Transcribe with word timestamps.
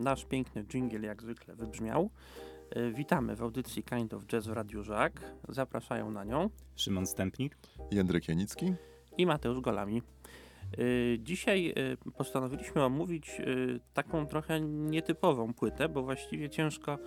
nasz 0.00 0.24
piękny 0.24 0.64
dżingiel 0.64 1.02
jak 1.02 1.22
zwykle 1.22 1.54
wybrzmiał. 1.54 2.10
Y, 2.76 2.92
witamy 2.92 3.36
w 3.36 3.42
audycji 3.42 3.82
Kind 3.82 4.14
of 4.14 4.26
Jazz 4.26 4.46
w 4.46 4.52
Radiu 4.52 4.82
Żak. 4.82 5.20
Zapraszają 5.48 6.10
na 6.10 6.24
nią 6.24 6.50
Szymon 6.76 7.06
Stępnik, 7.06 7.56
Jędrek 7.90 8.28
Janicki 8.28 8.74
i 9.18 9.26
Mateusz 9.26 9.60
Golami. 9.60 10.02
Y, 10.78 11.18
dzisiaj 11.22 11.74
y, 12.06 12.12
postanowiliśmy 12.12 12.84
omówić 12.84 13.40
taką 13.94 14.26
trochę 14.26 14.60
nietypową 14.60 15.54
płytę, 15.54 15.88
bo 15.88 16.02
właściwie 16.02 16.50
ciężko, 16.50 16.98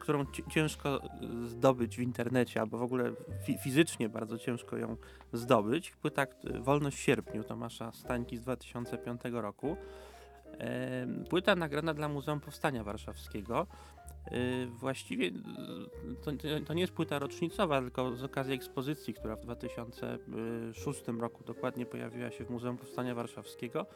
którą 0.00 0.26
ci- 0.26 0.42
ciężko 0.50 1.00
zdobyć 1.46 1.96
w 1.96 2.00
internecie, 2.00 2.60
albo 2.60 2.78
w 2.78 2.82
ogóle 2.82 3.12
fi 3.44 3.58
fizycznie 3.58 4.08
bardzo 4.08 4.38
ciężko 4.38 4.76
ją 4.76 4.96
zdobyć. 5.32 5.90
Płyta 5.90 6.26
Wolność 6.60 6.96
w 6.96 7.00
sierpniu 7.00 7.44
Tomasza 7.44 7.92
Stańki 7.92 8.36
z 8.36 8.40
2005 8.40 9.20
roku. 9.32 9.76
Płyta 11.30 11.56
nagrana 11.56 11.94
dla 11.94 12.08
Muzeum 12.08 12.40
Powstania 12.40 12.84
Warszawskiego. 12.84 13.66
Y, 14.32 14.66
Właściwie 14.66 15.26
y, 15.26 15.32
to, 16.24 16.30
to- 16.66 16.74
nie 16.74 16.80
jest 16.80 16.92
płyta 16.92 17.18
rocznicowa, 17.18 17.80
tylko 17.80 18.16
z 18.16 18.24
okazji 18.24 18.54
ekspozycji, 18.54 19.14
która 19.14 19.36
w 19.36 19.40
2006 19.40 21.04
roku 21.20 21.44
dokładnie 21.44 21.86
pojawiła 21.86 22.30
się 22.30 22.44
w 22.44 22.50
Muzeum 22.50 22.76
Powstania 22.78 23.14
Warszawskiego, 23.14 23.86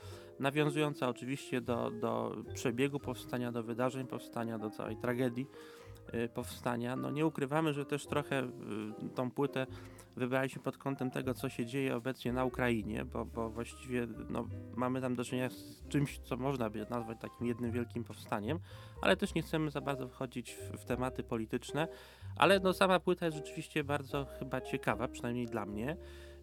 nawiązująca 0.41 1.09
oczywiście 1.09 1.61
do, 1.61 1.91
do 1.91 2.37
przebiegu 2.55 3.01
powstania, 3.01 3.53
do 3.53 3.63
wydarzeń 3.63 4.07
powstania, 4.07 4.59
do 4.59 4.71
całej 4.71 4.97
tragedii 4.97 5.47
powstania. 6.35 6.97
No 6.97 7.11
nie 7.11 7.27
ukrywamy, 7.27 7.73
że 7.73 7.85
też 7.85 8.07
trochę 8.07 8.43
y, 8.43 8.49
tą 9.15 9.31
płytę 9.31 9.67
wybraliśmy 10.17 10.63
pod 10.63 10.77
kątem 10.79 11.11
tego, 11.11 11.35
co 11.35 11.49
się 11.49 11.67
dzieje 11.67 11.97
obecnie 11.97 12.33
na 12.33 12.45
Ukrainie, 12.45 13.05
bo, 13.05 13.25
bo 13.25 13.51
właściwie 13.51 14.07
no, 14.29 14.47
mamy 14.77 15.01
tam 15.01 15.15
do 15.15 15.25
czynienia 15.25 15.51
z 15.51 15.89
czymś, 15.89 16.19
co 16.19 16.37
można 16.37 16.71
by 16.71 16.87
nazwać 16.91 17.19
takim 17.21 17.47
jednym 17.47 17.73
wielkim 17.73 18.05
powstaniem, 18.05 18.59
ale 19.01 19.17
też 19.17 19.35
nie 19.35 19.43
chcemy 19.43 19.71
za 19.71 19.81
bardzo 19.81 20.09
wchodzić 20.09 20.53
w, 20.53 20.83
w 20.83 20.85
tematy 20.85 21.23
polityczne, 21.23 21.89
ale 22.37 22.61
no, 22.61 22.73
sama 22.73 23.01
płyta 23.01 23.27
jest 23.27 23.39
rzeczywiście 23.39 23.85
bardzo 23.85 24.25
chyba 24.39 24.61
ciekawa, 24.61 25.09
przynajmniej 25.09 25.47
dla 25.47 25.67
mnie. 25.67 25.97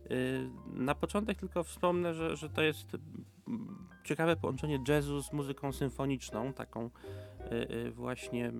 Yy, 0.10 0.50
Na 0.74 0.96
początek 0.96 1.40
tylko 1.40 1.64
wspomnę, 1.64 2.14
że, 2.14 2.38
że 2.38 2.50
to 2.50 2.62
jest 2.62 2.98
mm, 3.48 3.88
ciekawe 4.04 4.36
połączenie 4.36 4.80
jazzu 4.88 5.24
z 5.24 5.34
muzyką 5.34 5.72
symfoniczną, 5.72 6.54
taką 6.54 6.90
yy, 7.52 7.68
yy, 7.70 7.92
właśnie 7.92 8.52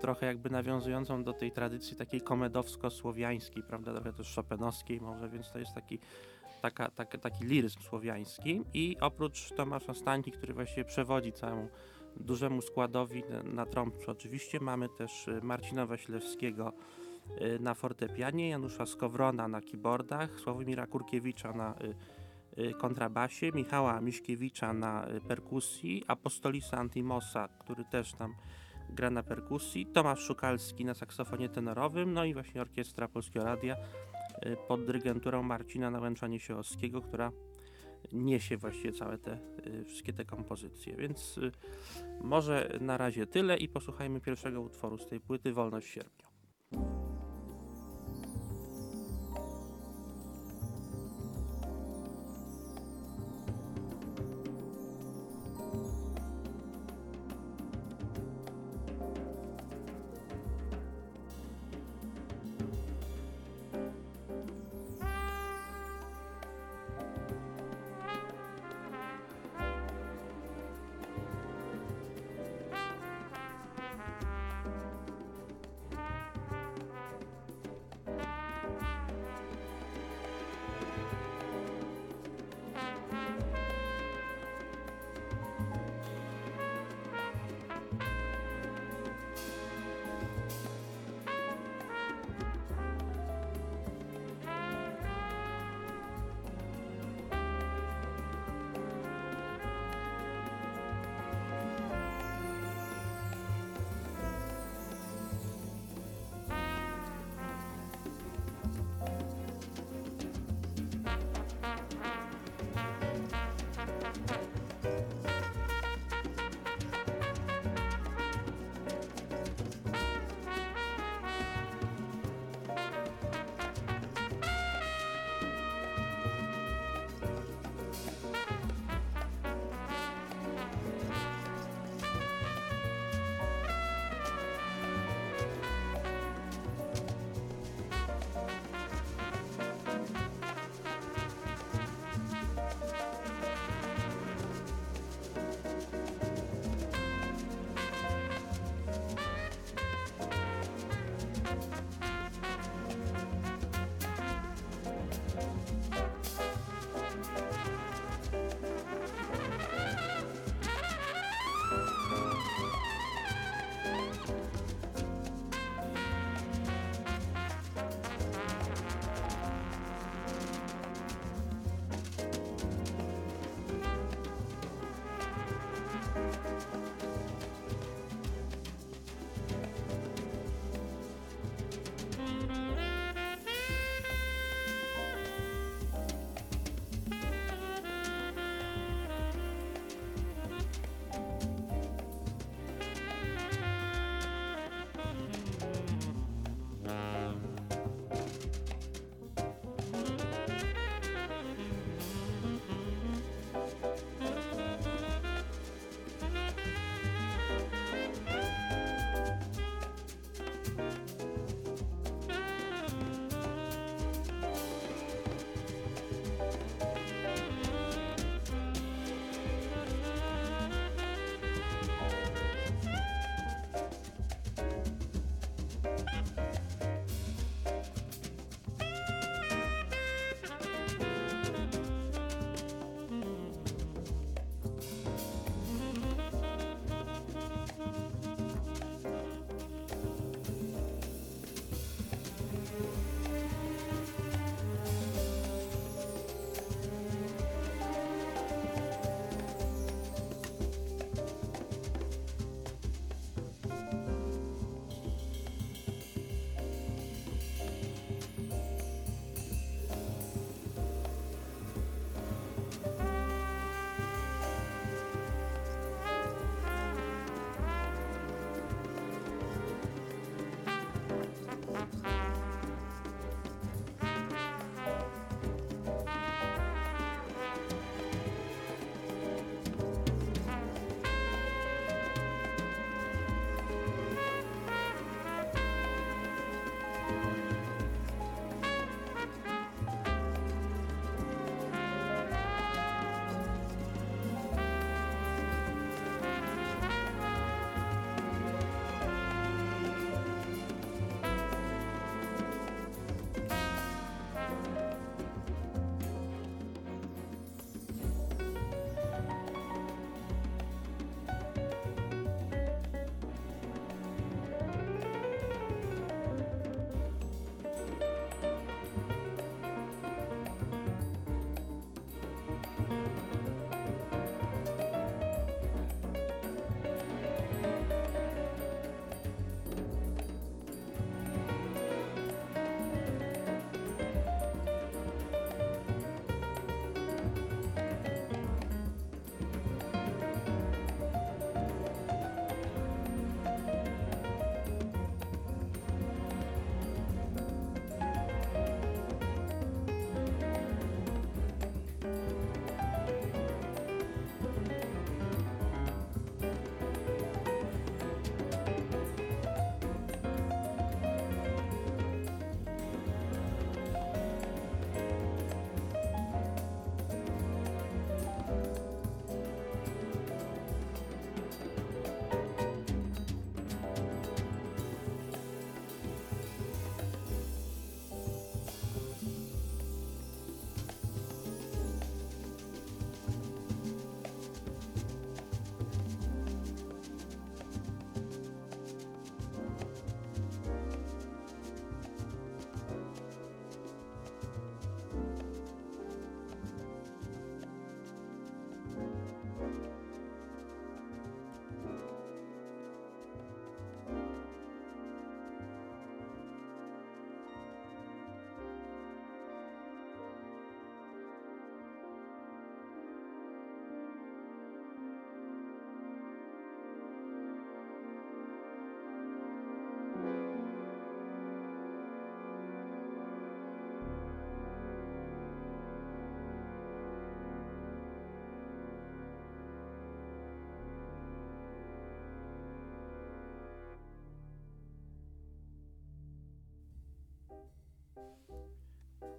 trochę 0.00 0.26
jakby 0.26 0.50
nawiązującą 0.50 1.24
do 1.24 1.32
tej 1.32 1.52
tradycji 1.52 1.96
takiej 1.96 2.20
komedowsko-słowiańskiej, 2.20 3.62
prawda, 3.62 3.92
trochę 3.92 4.12
też 4.12 4.34
chopinowskiej 4.34 5.00
może, 5.00 5.28
więc 5.28 5.52
to 5.52 5.58
jest 5.58 5.74
taki, 5.74 5.98
taka, 6.62 6.90
taka, 6.90 7.18
taki 7.18 7.44
liryzm 7.44 7.80
słowiański. 7.80 8.62
I 8.74 8.96
oprócz 9.00 9.52
Tomasza 9.56 9.94
Stańki, 9.94 10.32
który 10.32 10.54
właściwie 10.54 10.84
przewodzi 10.84 11.32
całemu 11.32 11.68
dużemu 12.16 12.62
składowi 12.62 13.22
na, 13.30 13.42
na 13.42 13.66
trąbce 13.66 14.12
oczywiście, 14.12 14.60
mamy 14.60 14.88
też 14.88 15.28
y, 15.28 15.40
Marcina 15.42 15.86
Waślewskiego 15.86 16.68
y, 16.68 17.01
na 17.60 17.74
fortepianie, 17.74 18.48
Janusza 18.48 18.86
Skowrona 18.86 19.48
na 19.48 19.60
keyboardach, 19.60 20.40
Sławomira 20.40 20.86
Kurkiewicza 20.86 21.52
na 21.52 21.74
y, 22.58 22.62
y, 22.62 22.74
kontrabasie, 22.74 23.52
Michała 23.52 24.00
Miśkiewicza 24.00 24.72
na 24.72 25.08
y, 25.08 25.20
perkusji, 25.20 26.04
Apostolisa 26.08 26.76
Antimosa, 26.76 27.48
który 27.48 27.84
też 27.84 28.12
tam 28.12 28.34
gra 28.90 29.10
na 29.10 29.22
perkusji, 29.22 29.86
Tomasz 29.86 30.20
Szukalski 30.20 30.84
na 30.84 30.94
saksofonie 30.94 31.48
tenorowym, 31.48 32.12
no 32.12 32.24
i 32.24 32.34
właśnie 32.34 32.60
Orkiestra 32.60 33.08
Polskiego 33.08 33.44
Radia 33.44 33.76
y, 34.46 34.56
pod 34.68 34.84
dyrygenturą 34.84 35.42
Marcina 35.42 35.90
Nałęcza-Niesiołowskiego, 35.90 37.02
która 37.02 37.32
niesie 38.12 38.56
właściwie 38.56 38.92
całe 38.92 39.18
te 39.18 39.38
y, 39.66 39.84
wszystkie 39.84 40.12
te 40.12 40.24
kompozycje. 40.24 40.96
Więc 40.96 41.38
y, 41.38 41.52
może 42.20 42.78
na 42.80 42.96
razie 42.96 43.26
tyle 43.26 43.56
i 43.56 43.68
posłuchajmy 43.68 44.20
pierwszego 44.20 44.60
utworu 44.60 44.98
z 44.98 45.06
tej 45.06 45.20
płyty 45.20 45.52
Wolność 45.52 45.98
w 46.72 47.01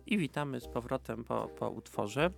i 0.06 0.18
witamy 0.18 0.60
z 0.60 0.68
powrotem 0.68 1.24
po, 1.24 1.48
po 1.48 1.70
utworze. 1.70 2.32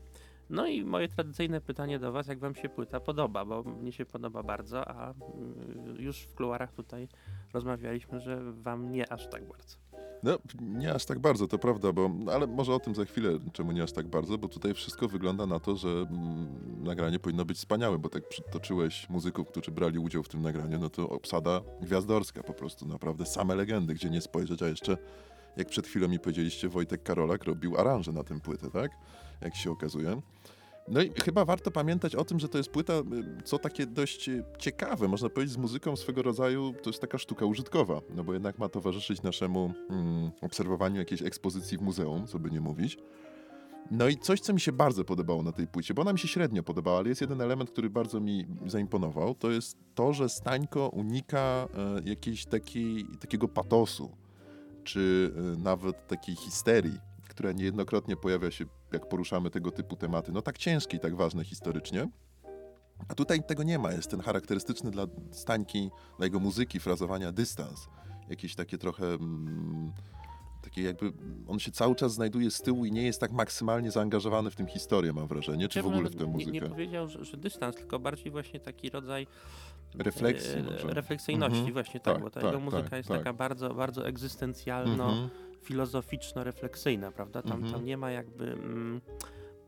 No 0.50 0.68
i 0.68 0.84
moje 0.84 1.08
tradycyjne 1.08 1.62
pytanie 1.62 2.00
do 2.00 2.12
Was, 2.12 2.28
jak 2.28 2.40
Wam 2.40 2.56
się 2.56 2.70
płyta 2.70 3.00
podoba, 3.00 3.46
bo 3.46 3.64
mnie 3.64 3.92
się 3.92 4.06
podoba 4.06 4.44
bardzo, 4.44 4.88
a 4.88 5.12
mm, 5.12 5.96
już 6.00 6.20
w 6.22 6.36
kuluarach 6.36 6.74
tutaj 6.74 7.08
rozmawialiśmy, 7.54 8.20
że 8.20 8.54
Wam 8.54 8.92
nie 8.92 9.12
aż 9.12 9.30
tak 9.30 9.48
bardzo. 9.48 9.76
No, 10.24 10.38
nie 10.62 10.94
aż 10.94 11.06
tak 11.06 11.20
bardzo, 11.20 11.48
to 11.48 11.58
prawda, 11.58 11.92
bo, 11.92 12.12
ale 12.34 12.48
może 12.48 12.74
o 12.74 12.80
tym 12.80 12.96
za 12.96 13.06
chwilę, 13.06 13.30
czemu 13.54 13.72
nie 13.72 13.84
aż 13.84 13.92
tak 13.92 14.08
bardzo, 14.08 14.38
bo 14.38 14.48
tutaj 14.48 14.74
wszystko 14.74 15.08
wygląda 15.08 15.46
na 15.46 15.60
to, 15.60 15.76
że 15.76 15.90
mm, 15.90 16.48
nagranie 16.84 17.20
powinno 17.20 17.46
być 17.46 17.58
wspaniałe, 17.58 18.00
bo 18.00 18.10
tak 18.10 18.30
przytoczyłeś 18.30 19.10
muzyków, 19.10 19.48
którzy 19.48 19.72
brali 19.72 20.00
udział 20.00 20.24
w 20.24 20.30
tym 20.30 20.42
nagraniu, 20.42 20.80
no 20.80 20.90
to 20.90 21.10
obsada 21.10 21.62
gwiazdorska 21.82 22.44
po 22.44 22.54
prostu, 22.54 22.88
naprawdę 22.88 23.26
same 23.26 23.56
legendy, 23.56 23.94
gdzie 23.94 24.10
nie 24.10 24.22
spojrzeć, 24.22 24.62
a 24.62 24.68
jeszcze, 24.68 24.98
jak 25.58 25.68
przed 25.68 25.88
chwilą 25.88 26.08
mi 26.08 26.20
powiedzieliście, 26.20 26.70
Wojtek 26.70 27.04
Karolak 27.04 27.44
robił 27.44 27.78
aranże 27.78 28.12
na 28.12 28.24
tę 28.24 28.40
płytę, 28.40 28.72
tak? 28.72 28.92
Jak 29.42 29.56
się 29.56 29.72
okazuje. 29.72 30.22
No 30.88 31.02
i 31.02 31.12
chyba 31.24 31.46
warto 31.46 31.72
pamiętać 31.72 32.16
o 32.16 32.26
tym, 32.26 32.40
że 32.40 32.50
to 32.50 32.58
jest 32.58 32.70
płyta, 32.70 32.94
y, 32.94 33.04
co 33.44 33.60
takie 33.60 33.86
dość 33.86 34.30
y, 34.30 34.44
ciekawe, 34.60 35.08
można 35.08 35.30
powiedzieć, 35.30 35.54
z 35.54 35.58
muzyką 35.58 35.96
swego 35.96 36.22
rodzaju, 36.22 36.74
to 36.84 36.90
jest 36.90 37.02
taka 37.02 37.18
sztuka 37.18 37.46
użytkowa, 37.46 38.02
no 38.16 38.24
bo 38.24 38.34
jednak 38.34 38.60
ma 38.60 38.70
towarzyszyć 38.70 39.22
naszemu 39.22 39.74
mm, 39.90 40.32
obserwowaniu 40.42 41.00
jakiejś 41.00 41.22
ekspozycji 41.22 41.78
w 41.78 41.82
muzeum, 41.82 42.28
co 42.28 42.40
by 42.40 42.52
nie 42.52 42.62
mówić. 42.62 42.98
No 43.92 44.08
i 44.08 44.18
coś, 44.18 44.40
co 44.40 44.54
mi 44.54 44.60
się 44.60 44.72
bardzo 44.72 45.04
podobało 45.04 45.44
na 45.44 45.52
tej 45.52 45.68
płycie, 45.68 45.94
bo 45.94 46.02
ona 46.02 46.14
mi 46.14 46.20
się 46.20 46.28
średnio 46.28 46.64
podobała, 46.64 47.00
ale 47.00 47.10
jest 47.10 47.22
jeden 47.22 47.42
element, 47.42 47.72
który 47.72 47.90
bardzo 47.90 48.20
mi 48.20 48.48
zaimponował, 48.66 49.36
to 49.36 49.52
jest 49.52 49.78
to, 49.96 50.14
że 50.14 50.30
Stańko 50.30 50.90
unika 50.90 51.68
e, 52.08 52.10
jakiejś 52.10 52.46
takiej, 52.46 53.06
takiego 53.20 53.48
patosu, 53.48 54.12
czy 54.86 55.34
e, 55.38 55.64
nawet 55.64 56.08
takiej 56.08 56.36
histerii, 56.36 57.00
która 57.30 57.52
niejednokrotnie 57.52 58.16
pojawia 58.16 58.52
się, 58.52 58.66
jak 58.94 59.10
poruszamy 59.10 59.50
tego 59.50 59.72
typu 59.72 59.96
tematy, 59.96 60.32
no 60.32 60.42
tak 60.42 60.58
ciężkie 60.58 60.98
i 60.98 61.00
tak 61.00 61.16
ważne 61.16 61.44
historycznie. 61.44 62.08
A 63.08 63.16
tutaj 63.16 63.44
tego 63.44 63.64
nie 63.64 63.80
ma. 63.80 63.92
Jest 63.92 64.12
ten 64.12 64.22
charakterystyczny 64.22 64.92
dla 64.92 65.08
Stańki, 65.32 65.90
dla 66.18 66.26
jego 66.26 66.40
muzyki, 66.40 66.80
frazowania 66.80 67.32
dystans. 67.32 67.88
Jakieś 68.30 68.56
takie 68.56 68.78
trochę... 68.78 69.06
Mm, 69.06 69.92
takie 70.62 70.82
jakby 70.82 71.14
on 71.48 71.60
się 71.60 71.72
cały 71.72 71.96
czas 71.96 72.14
znajduje 72.14 72.52
z 72.52 72.62
tyłu 72.62 72.86
i 72.86 72.92
nie 72.92 73.04
jest 73.04 73.20
tak 73.20 73.32
maksymalnie 73.32 73.92
zaangażowany 73.92 74.52
w 74.52 74.56
tę 74.56 74.68
historię, 74.68 75.14
mam 75.14 75.28
wrażenie, 75.28 75.68
czy 75.68 75.82
w 75.82 75.88
ogóle 75.88 76.10
w 76.10 76.16
tę 76.16 76.26
muzykę. 76.26 76.52
Nie, 76.52 76.60
nie 76.60 76.70
powiedział, 76.70 77.10
że, 77.10 77.26
że, 77.26 77.38
dystans, 77.38 77.76
tylko 77.76 78.00
bardziej 78.00 78.32
właśnie 78.32 78.60
taki 78.60 78.90
rodzaj 78.90 79.28
refleksji, 79.98 80.60
e, 80.90 80.94
refleksyjności, 80.94 81.58
mm 81.58 81.70
-hmm. 81.70 81.74
właśnie 81.74 82.00
tak, 82.00 82.14
tak, 82.14 82.24
bo 82.24 82.30
ta 82.30 82.42
tak, 82.42 82.44
jego 82.44 82.60
muzyka 82.60 82.84
tak, 82.84 82.98
jest 82.98 83.10
taka 83.10 83.24
tak. 83.24 83.36
bardzo, 83.36 83.74
bardzo 83.74 84.08
egzystencjalno, 84.08 85.12
mm 85.12 85.26
-hmm 85.26 85.46
filozoficzno-refleksyjna, 85.66 87.12
prawda? 87.12 87.42
Tam, 87.42 87.54
mhm. 87.54 87.74
tam 87.74 87.86
nie 87.86 87.98
ma 87.98 88.12
jakby... 88.12 88.52
Mm, 88.52 89.02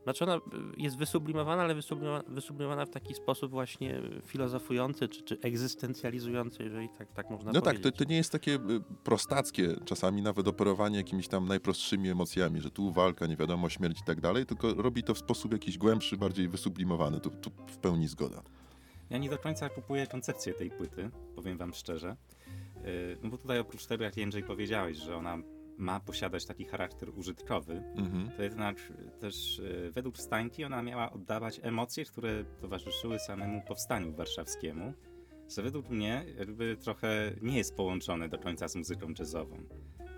znaczy 0.04 0.24
ona 0.24 0.40
jest 0.76 0.98
wysublimowana, 0.98 1.62
ale 1.62 1.74
wysublimowana, 1.74 2.24
wysublimowana 2.28 2.86
w 2.86 2.90
taki 2.90 3.14
sposób 3.14 3.50
właśnie 3.50 4.00
filozofujący 4.26 5.08
czy, 5.08 5.22
czy 5.22 5.38
egzystencjalizujący, 5.40 6.62
jeżeli 6.62 6.88
tak, 6.88 7.12
tak 7.12 7.30
można 7.30 7.52
no 7.52 7.60
powiedzieć. 7.60 7.84
No 7.84 7.90
tak, 7.90 7.98
to, 7.98 8.04
to 8.04 8.10
nie 8.10 8.16
jest 8.16 8.32
takie 8.32 8.54
y, 8.54 8.58
prostackie 9.04 9.74
czasami 9.84 10.22
nawet 10.22 10.48
operowanie 10.48 10.96
jakimiś 10.96 11.28
tam 11.28 11.48
najprostszymi 11.48 12.08
emocjami, 12.08 12.60
że 12.60 12.70
tu 12.70 12.92
walka, 12.92 13.26
nie 13.26 13.36
wiadomo, 13.36 13.68
śmierć 13.68 14.00
i 14.00 14.04
tak 14.04 14.20
dalej, 14.20 14.46
tylko 14.46 14.74
robi 14.74 15.02
to 15.02 15.14
w 15.14 15.18
sposób 15.18 15.52
jakiś 15.52 15.78
głębszy, 15.78 16.16
bardziej 16.16 16.48
wysublimowany. 16.48 17.20
Tu, 17.20 17.30
tu 17.30 17.50
w 17.66 17.78
pełni 17.78 18.08
zgoda. 18.08 18.42
Ja 19.10 19.18
nie 19.18 19.30
do 19.30 19.38
końca 19.38 19.68
kupuję 19.68 20.06
koncepcję 20.06 20.54
tej 20.54 20.70
płyty, 20.70 21.10
powiem 21.34 21.58
wam 21.58 21.74
szczerze. 21.74 22.16
Y, 22.86 23.16
no 23.22 23.30
bo 23.30 23.38
tutaj 23.38 23.58
oprócz 23.58 23.86
tego, 23.86 24.04
jak 24.04 24.16
Jędrzej 24.16 24.42
powiedziałeś, 24.42 24.96
że 24.96 25.16
ona 25.16 25.38
ma 25.78 26.00
posiadać 26.00 26.46
taki 26.46 26.64
charakter 26.64 27.18
użytkowy, 27.18 27.82
mhm. 27.96 28.30
to 28.36 28.42
jednak 28.42 28.76
też 29.20 29.60
e, 29.60 29.90
według 29.90 30.18
Stańki 30.18 30.64
ona 30.64 30.82
miała 30.82 31.12
oddawać 31.12 31.60
emocje, 31.62 32.04
które 32.04 32.44
towarzyszyły 32.60 33.18
samemu 33.18 33.62
powstaniu 33.62 34.12
warszawskiemu, 34.12 34.92
co 35.46 35.62
według 35.62 35.90
mnie 35.90 36.24
jakby 36.38 36.76
trochę 36.76 37.32
nie 37.42 37.58
jest 37.58 37.76
połączone 37.76 38.28
do 38.28 38.38
końca 38.38 38.68
z 38.68 38.76
muzyką 38.76 39.06
jazzową. 39.18 39.56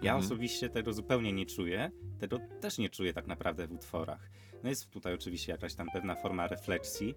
Ja 0.03 0.15
mhm. 0.15 0.19
osobiście 0.25 0.69
tego 0.69 0.93
zupełnie 0.93 1.33
nie 1.33 1.47
czuję, 1.47 1.91
tego 2.19 2.39
też 2.61 2.79
nie 2.79 2.89
czuję 2.89 3.13
tak 3.13 3.27
naprawdę 3.27 3.67
w 3.67 3.73
utworach. 3.73 4.31
No 4.63 4.69
jest 4.69 4.91
tutaj 4.91 5.15
oczywiście 5.15 5.53
jakaś 5.53 5.75
tam 5.75 5.89
pewna 5.93 6.15
forma 6.15 6.47
refleksji, 6.47 7.15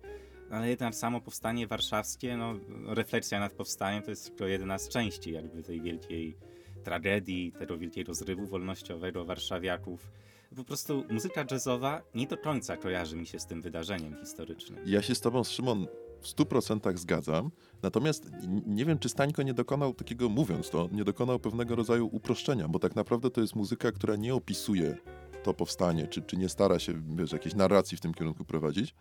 ale 0.54 0.70
jednak 0.70 0.96
samo 0.96 1.22
powstanie 1.22 1.68
warszawskie, 1.68 2.38
no 2.38 2.54
refleksja 2.86 3.40
nad 3.40 3.54
powstaniem 3.54 4.04
to 4.04 4.10
jest 4.10 4.26
tylko 4.26 4.46
jedna 4.46 4.78
z 4.78 4.90
części 4.90 5.32
jakby 5.32 5.64
tej 5.64 5.82
wielkiej 5.82 6.38
tragedii, 6.84 7.52
tego 7.52 7.78
wielkiego 7.78 8.14
zrywu 8.14 8.46
wolnościowego 8.46 9.26
warszawiaków. 9.26 10.12
Po 10.56 10.64
prostu 10.64 11.04
muzyka 11.10 11.46
jazzowa 11.52 12.02
nie 12.16 12.28
do 12.28 12.38
końca 12.38 12.78
kojarzy 12.78 13.16
mi 13.16 13.28
się 13.28 13.40
z 13.40 13.46
tym 13.46 13.62
wydarzeniem 13.62 14.16
historycznym. 14.20 14.80
Ja 14.86 15.02
się 15.02 15.16
z 15.16 15.22
tobą, 15.22 15.44
Szymon, 15.44 15.88
w 16.22 16.28
100% 16.28 16.98
zgadzam. 16.98 17.52
Natomiast 17.82 18.32
nie 18.66 18.86
wiem, 18.86 19.00
czy 19.00 19.10
Stańko 19.10 19.44
nie 19.44 19.54
dokonał 19.54 19.94
takiego, 19.94 20.30
mówiąc 20.30 20.70
to, 20.70 20.90
nie 20.92 21.04
dokonał 21.04 21.40
pewnego 21.40 21.76
rodzaju 21.76 22.10
uproszczenia, 22.12 22.68
bo 22.68 22.80
tak 22.80 22.96
naprawdę 22.96 23.30
to 23.30 23.42
jest 23.42 23.56
muzyka, 23.56 23.92
która 23.92 24.16
nie 24.16 24.36
opisuje 24.36 24.98
to 25.44 25.54
powstanie, 25.54 26.08
czy, 26.08 26.22
czy 26.22 26.38
nie 26.38 26.50
stara 26.50 26.80
się, 26.80 26.94
wiesz, 27.16 27.32
jakiejś 27.32 27.56
narracji 27.56 27.98
w 27.98 28.02
tym 28.02 28.14
kierunku 28.14 28.46
prowadzić, 28.46 28.96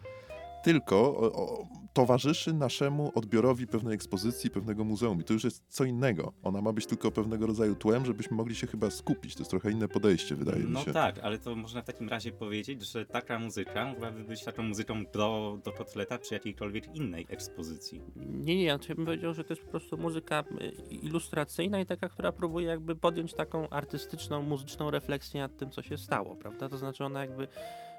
tylko 0.65 0.97
o, 0.97 1.33
o, 1.33 1.67
towarzyszy 1.93 2.55
naszemu 2.55 3.13
odbiorowi 3.15 3.67
pewnej 3.67 3.95
ekspozycji, 3.95 4.51
pewnego 4.51 4.85
muzeum. 4.85 5.21
I 5.21 5.25
to 5.25 5.33
już 5.33 5.45
jest 5.45 5.65
co 5.69 5.85
innego. 5.85 6.33
Ona 6.43 6.61
ma 6.61 6.73
być 6.73 6.87
tylko 6.87 7.11
pewnego 7.11 7.47
rodzaju 7.47 7.75
tłem, 7.75 8.07
żebyśmy 8.07 8.37
mogli 8.37 8.55
się 8.55 8.67
chyba 8.67 8.91
skupić. 8.91 9.35
To 9.35 9.41
jest 9.41 9.51
trochę 9.51 9.71
inne 9.71 9.89
podejście, 9.89 10.35
wydaje 10.35 10.63
no 10.63 10.79
mi 10.79 10.85
się. 10.85 10.85
No 10.87 10.93
tak, 10.93 11.19
ale 11.19 11.39
to 11.39 11.57
można 11.57 11.83
w 11.83 11.85
takim 11.85 12.09
razie 12.09 12.33
powiedzieć, 12.33 12.87
że 12.87 13.07
taka 13.07 13.39
muzyka 13.39 13.85
mogłaby 13.85 14.25
być 14.25 14.45
taką 14.45 14.63
muzyką 14.63 15.05
do, 15.13 15.59
do 15.65 15.73
kotleta 15.73 16.19
przy 16.19 16.35
jakiejkolwiek 16.35 16.97
innej 16.97 17.27
ekspozycji. 17.29 18.03
Nie, 18.17 18.57
nie, 18.57 18.65
ja 18.65 18.79
bym 18.97 19.05
powiedział, 19.05 19.35
że 19.35 19.45
to 19.45 19.53
jest 19.53 19.65
po 19.65 19.71
prostu 19.71 19.99
muzyka 19.99 20.45
y, 20.61 20.95
ilustracyjna 20.95 21.81
i 21.81 21.87
taka, 21.87 22.09
która 22.09 22.33
próbuje 22.33 22.67
jakby 22.67 22.97
podjąć 22.97 23.35
taką 23.35 23.69
artystyczną, 23.69 24.43
muzyczną 24.43 24.91
refleksję 24.91 25.41
nad 25.41 25.57
tym, 25.57 25.71
co 25.71 25.83
się 25.83 25.99
stało, 25.99 26.37
prawda? 26.37 26.69
To 26.69 26.79
znaczy 26.79 27.05
ona 27.05 27.21
jakby 27.21 27.49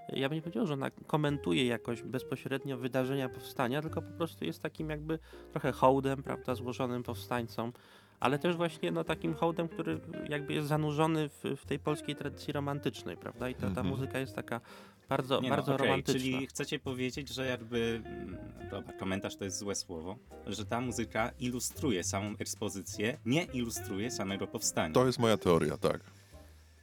ja 0.10 0.29
bym 0.29 0.36
nie 0.36 0.41
powiedział, 0.41 0.67
że 0.67 0.74
ona 0.74 0.91
komentuje 1.07 1.65
jakoś 1.65 2.01
bezpośrednio 2.01 2.77
wydarzenia 2.77 3.29
powstania, 3.29 3.81
tylko 3.81 4.01
po 4.01 4.12
prostu 4.12 4.45
jest 4.45 4.62
takim 4.62 4.89
jakby 4.89 5.19
trochę 5.51 5.72
hołdem, 5.72 6.24
prawda, 6.24 6.55
złożonym 6.55 7.03
powstańcom, 7.03 7.74
ale 8.19 8.39
też 8.39 8.55
właśnie 8.55 8.91
no, 8.91 9.03
takim 9.03 9.33
hołdem, 9.33 9.67
który 9.67 10.00
jakby 10.29 10.53
jest 10.53 10.67
zanurzony 10.67 11.29
w, 11.29 11.43
w 11.57 11.65
tej 11.65 11.79
polskiej 11.79 12.15
tradycji 12.15 12.53
romantycznej, 12.53 13.17
prawda, 13.17 13.50
i 13.50 13.55
ta, 13.55 13.62
ta 13.62 13.67
mhm. 13.67 13.88
muzyka 13.88 14.19
jest 14.19 14.36
taka 14.36 14.62
bardzo, 15.10 15.41
nie 15.41 15.50
no, 15.50 15.55
bardzo 15.55 15.72
no, 15.72 15.75
okay. 15.75 15.88
romantyczna. 15.88 16.22
Czyli 16.22 16.48
chcecie 16.48 16.79
powiedzieć, 16.79 17.29
że 17.29 17.45
jakby, 17.45 18.01
mm, 18.05 18.38
dobra, 18.72 18.93
komentarz 18.93 19.36
to 19.36 19.43
jest 19.43 19.57
złe 19.57 19.75
słowo, 19.75 20.15
że 20.48 20.65
ta 20.65 20.81
muzyka 20.81 21.31
ilustruje 21.39 22.03
samą 22.03 22.33
ekspozycję, 22.39 23.17
nie 23.25 23.43
ilustruje 23.43 24.12
samego 24.12 24.48
powstania. 24.48 24.93
To 24.93 25.05
jest 25.05 25.19
moja 25.19 25.38
teoria, 25.38 25.77
tak. 25.77 26.01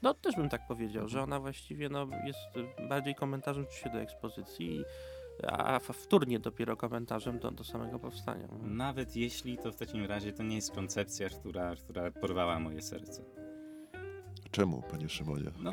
No 0.03 0.15
też 0.15 0.37
bym 0.37 0.49
tak 0.49 0.67
powiedział, 0.67 1.09
że 1.09 1.23
ona 1.23 1.41
właściwie 1.41 1.89
no, 1.89 2.07
jest 2.25 2.39
bardziej 2.89 3.15
komentarzem 3.15 3.67
się 3.71 3.91
do 3.91 3.99
ekspozycji, 4.01 4.85
a 5.49 5.79
wtórnie 5.79 6.39
dopiero 6.39 6.77
komentarzem 6.77 7.39
do, 7.39 7.51
do 7.51 7.65
samego 7.65 7.99
powstania. 7.99 8.49
Nawet 8.63 9.17
jeśli 9.17 9.59
to 9.59 9.73
w 9.73 9.77
takim 9.77 10.05
razie 10.05 10.33
to 10.33 10.43
nie 10.43 10.57
jest 10.57 10.73
koncepcja, 10.73 11.29
która, 11.29 11.77
która 11.77 12.11
porwała 12.11 12.59
moje 12.59 12.83
serce. 12.83 13.25
Czemu, 14.51 14.83
panie 14.91 15.09
Szymonie? 15.09 15.51
No, 15.59 15.73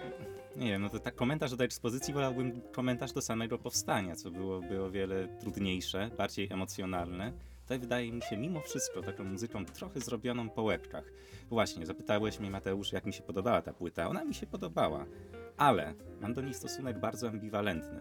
nie 0.56 0.68
wiem, 0.68 0.82
no 0.82 0.90
to 0.90 1.00
tak 1.00 1.16
komentarz 1.16 1.56
do 1.56 1.64
ekspozycji 1.64 2.14
wolałbym 2.14 2.62
komentarz 2.72 3.14
do 3.14 3.22
samego 3.22 3.58
powstania, 3.58 4.16
co 4.16 4.32
byłoby 4.32 4.84
o 4.84 4.92
wiele 4.92 5.28
trudniejsze, 5.40 6.10
bardziej 6.18 6.48
emocjonalne. 6.52 7.34
Tutaj 7.68 7.80
wydaje 7.80 8.12
mi 8.12 8.22
się 8.22 8.38
mimo 8.38 8.62
wszystko 8.62 9.02
taką 9.02 9.24
muzyką 9.24 9.66
trochę 9.66 10.00
zrobioną 10.00 10.50
po 10.50 10.64
łebkach. 10.64 11.04
Właśnie, 11.50 11.86
zapytałeś 11.86 12.40
mnie 12.40 12.52
Mateusz, 12.52 12.92
jak 12.92 13.06
mi 13.06 13.14
się 13.14 13.24
podobała 13.24 13.62
ta 13.62 13.74
płyta. 13.74 14.10
Ona 14.10 14.26
mi 14.26 14.34
się 14.34 14.48
podobała, 14.48 15.06
ale 15.58 15.94
mam 16.22 16.34
do 16.34 16.42
niej 16.42 16.54
stosunek 16.54 17.00
bardzo 17.00 17.30
ambiwalentny. 17.30 18.00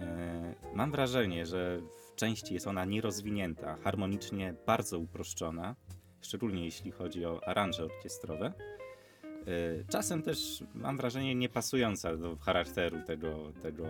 E, 0.00 0.54
mam 0.74 0.90
wrażenie, 0.90 1.46
że 1.46 1.80
w 1.80 2.14
części 2.14 2.54
jest 2.54 2.66
ona 2.66 2.84
nierozwinięta, 2.84 3.76
harmonicznie 3.76 4.54
bardzo 4.66 4.98
uproszczona, 4.98 5.76
szczególnie 6.20 6.64
jeśli 6.64 6.90
chodzi 6.90 7.24
o 7.24 7.40
aranże 7.48 7.84
orkiestrowe. 7.84 8.52
E, 9.46 9.84
czasem 9.88 10.22
też 10.22 10.64
mam 10.74 10.96
wrażenie 10.96 11.34
niepasująca 11.34 12.16
do 12.16 12.36
charakteru 12.36 13.02
tego, 13.06 13.52
tego, 13.62 13.86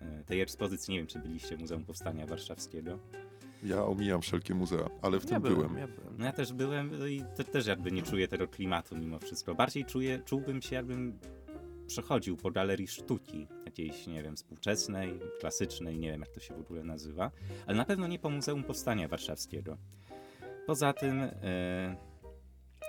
e, 0.00 0.24
tej 0.26 0.40
ekspozycji. 0.40 0.92
Nie 0.92 0.98
wiem, 0.98 1.06
czy 1.06 1.18
byliście 1.18 1.56
w 1.56 1.60
Muzeum 1.60 1.84
Powstania 1.84 2.26
Warszawskiego. 2.26 2.98
Ja 3.62 3.84
omijam 3.84 4.20
wszelkie 4.20 4.54
muzea, 4.54 4.90
ale 5.02 5.20
w 5.20 5.26
tym 5.26 5.42
byłem. 5.42 5.56
byłem. 5.56 5.78
Ja, 5.78 5.88
byłem. 5.88 6.16
No 6.18 6.24
ja 6.24 6.32
też 6.32 6.52
byłem 6.52 7.08
i 7.08 7.24
te, 7.36 7.44
też 7.44 7.66
jakby 7.66 7.92
nie 7.92 8.02
czuję 8.02 8.28
tego 8.28 8.48
klimatu 8.48 8.96
mimo 8.96 9.18
wszystko. 9.18 9.54
Bardziej 9.54 9.84
czuję, 9.84 10.22
czułbym 10.24 10.62
się 10.62 10.76
jakbym 10.76 11.18
przechodził 11.86 12.36
po 12.36 12.50
galerii 12.50 12.88
sztuki, 12.88 13.46
jakiejś, 13.64 14.06
nie 14.06 14.22
wiem, 14.22 14.36
współczesnej, 14.36 15.20
klasycznej, 15.40 15.98
nie 15.98 16.10
wiem 16.10 16.20
jak 16.20 16.30
to 16.30 16.40
się 16.40 16.54
w 16.54 16.60
ogóle 16.60 16.84
nazywa, 16.84 17.30
ale 17.66 17.76
na 17.76 17.84
pewno 17.84 18.06
nie 18.06 18.18
po 18.18 18.30
Muzeum 18.30 18.64
Powstania 18.64 19.08
Warszawskiego. 19.08 19.76
Poza 20.66 20.92
tym 20.92 21.20
e, 21.20 21.96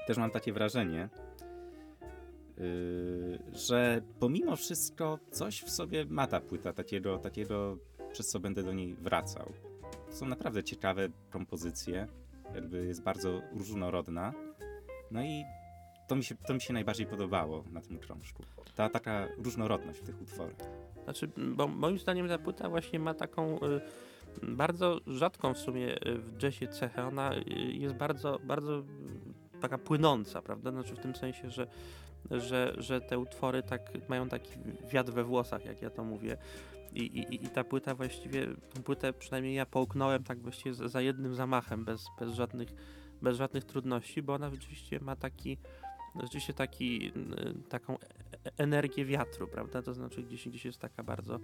też 0.08 0.18
mam 0.18 0.32
takie 0.32 0.54
wrażenie, 0.54 1.10
Yy, 2.62 3.40
że 3.54 4.01
pomimo 4.20 4.56
wszystko 4.56 5.20
coś 5.32 5.62
w 5.62 5.70
sobie 5.70 6.06
ma 6.06 6.28
ta 6.28 6.42
płyta, 6.42 6.74
takiego, 6.74 7.18
takiego 7.18 7.78
przez 8.12 8.28
co 8.28 8.40
będę 8.40 8.63
do 8.63 8.74
niej 8.74 8.96
wracał. 8.96 9.54
Są 10.12 10.25
naprawdę 10.25 10.63
ciekawe 10.63 11.10
kompozycje, 11.30 12.08
jakby 12.56 12.86
jest 12.86 13.03
bardzo 13.03 13.41
różnorodna. 13.51 14.34
No 15.12 15.24
i 15.24 15.44
to 16.08 16.15
mi 16.15 16.24
się, 16.24 16.36
to 16.36 16.53
mi 16.53 16.62
się 16.62 16.74
najbardziej 16.74 17.06
podobało 17.06 17.63
na 17.72 17.82
tym 17.82 18.00
krążku. 18.00 18.44
Ta 18.75 18.89
taka 18.89 19.27
różnorodność 19.38 20.00
w 20.00 20.03
tych 20.03 20.22
utworach. 20.22 20.56
Znaczy, 21.03 21.30
bo 21.38 21.68
moim 21.68 22.00
zdaniem 22.00 22.27
ta 22.27 22.38
płyta 22.38 22.70
właśnie 22.70 23.00
ma 23.00 23.13
taką 23.13 23.60
y, 23.60 23.82
bardzo 24.41 25.00
rzadką 25.08 25.53
w 25.53 25.58
sumie 25.58 25.96
y, 26.08 26.18
w 26.18 26.44
jazzie 26.44 26.68
cechę. 26.68 27.08
Ona 27.08 27.36
y, 27.36 27.44
jest 27.74 27.96
bardzo, 27.96 28.39
bardzo 28.44 28.80
y, 28.80 28.84
taka 29.62 29.77
płynąca, 29.77 30.41
prawda? 30.41 30.72
Znaczy 30.72 30.96
w 30.96 31.00
tym 31.00 31.15
sensie, 31.15 31.50
że, 31.50 31.68
że, 32.32 32.74
że 32.77 33.01
te 33.01 33.20
utwory 33.20 33.63
tak 33.63 33.82
mają 34.10 34.30
taki 34.30 34.51
wiatr 34.91 35.12
we 35.12 35.24
włosach, 35.24 35.65
jak 35.65 35.82
ja 35.82 35.89
to 35.89 36.03
mówię. 36.03 36.38
I, 36.94 37.00
i, 37.00 37.46
I 37.46 37.50
ta 37.50 37.64
płyta 37.64 37.96
właściwie, 37.96 38.48
tą 38.74 38.84
płytę 38.84 39.14
przynajmniej 39.14 39.56
ja 39.56 39.66
połknąłem 39.66 40.24
tak 40.24 40.42
właściwie 40.42 40.74
za, 40.74 41.02
jednym 41.02 41.36
zamachem, 41.36 41.86
bez, 41.86 42.06
bez, 42.20 42.34
żadnych, 42.34 42.70
bez 43.22 43.38
żadnych 43.38 43.64
trudności, 43.64 44.22
bo 44.22 44.34
ona 44.34 44.50
rzeczywiście 44.50 45.00
ma 45.00 45.16
taki, 45.16 45.58
rzeczywiście 46.22 46.54
taki, 46.54 47.12
taką 47.70 47.98
e- 48.00 48.08
energię 48.58 49.06
wiatru, 49.06 49.48
prawda? 49.48 49.82
To 49.82 49.94
znaczy 49.94 50.24
gdzieś, 50.24 50.50
gdzieś 50.50 50.66
jest 50.66 50.80
taka 50.80 51.04
bardzo, 51.04 51.40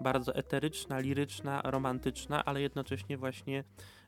bardzo 0.00 0.34
eteryczna, 0.34 0.98
liryczna, 0.98 1.62
romantyczna, 1.64 2.44
ale 2.44 2.60
jednocześnie 2.60 3.18
właśnie 3.18 3.64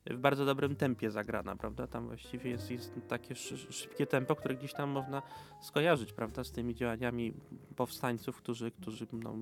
w 0.06 0.18
bardzo 0.18 0.44
dobrym 0.44 0.76
tempie 0.76 1.10
zagrana, 1.10 1.56
prawda? 1.56 1.86
Tam 1.86 2.06
właściwie 2.06 2.50
jest, 2.50 2.70
jest 2.70 2.92
takie 3.08 3.34
szy- 3.34 3.72
szybkie 3.72 4.06
tempo, 4.06 4.36
które 4.36 4.54
gdzieś 4.54 4.72
tam 4.72 4.90
można 4.90 5.22
skojarzyć, 5.60 6.12
prawda? 6.12 6.44
Z 6.44 6.52
tymi 6.52 6.74
działaniami 6.74 7.34
powstańców, 7.76 8.36
którzy, 8.36 8.70
którzy 8.70 9.06
no, 9.12 9.36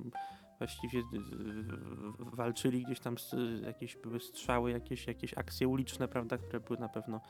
właściwie 0.67 0.99
y, 1.01 1.03
walczyli 2.37 2.85
gdzieś 2.85 3.01
tam, 3.01 3.19
z, 3.19 3.35
jakieś 3.67 3.97
były 3.97 4.21
strzały, 4.21 4.71
jakieś, 4.71 5.07
jakieś 5.07 5.35
akcje 5.39 5.69
uliczne, 5.69 6.09
prawda? 6.09 6.39
Które 6.39 6.61
były 6.61 6.79
na 6.79 6.89
pewno 6.89 7.21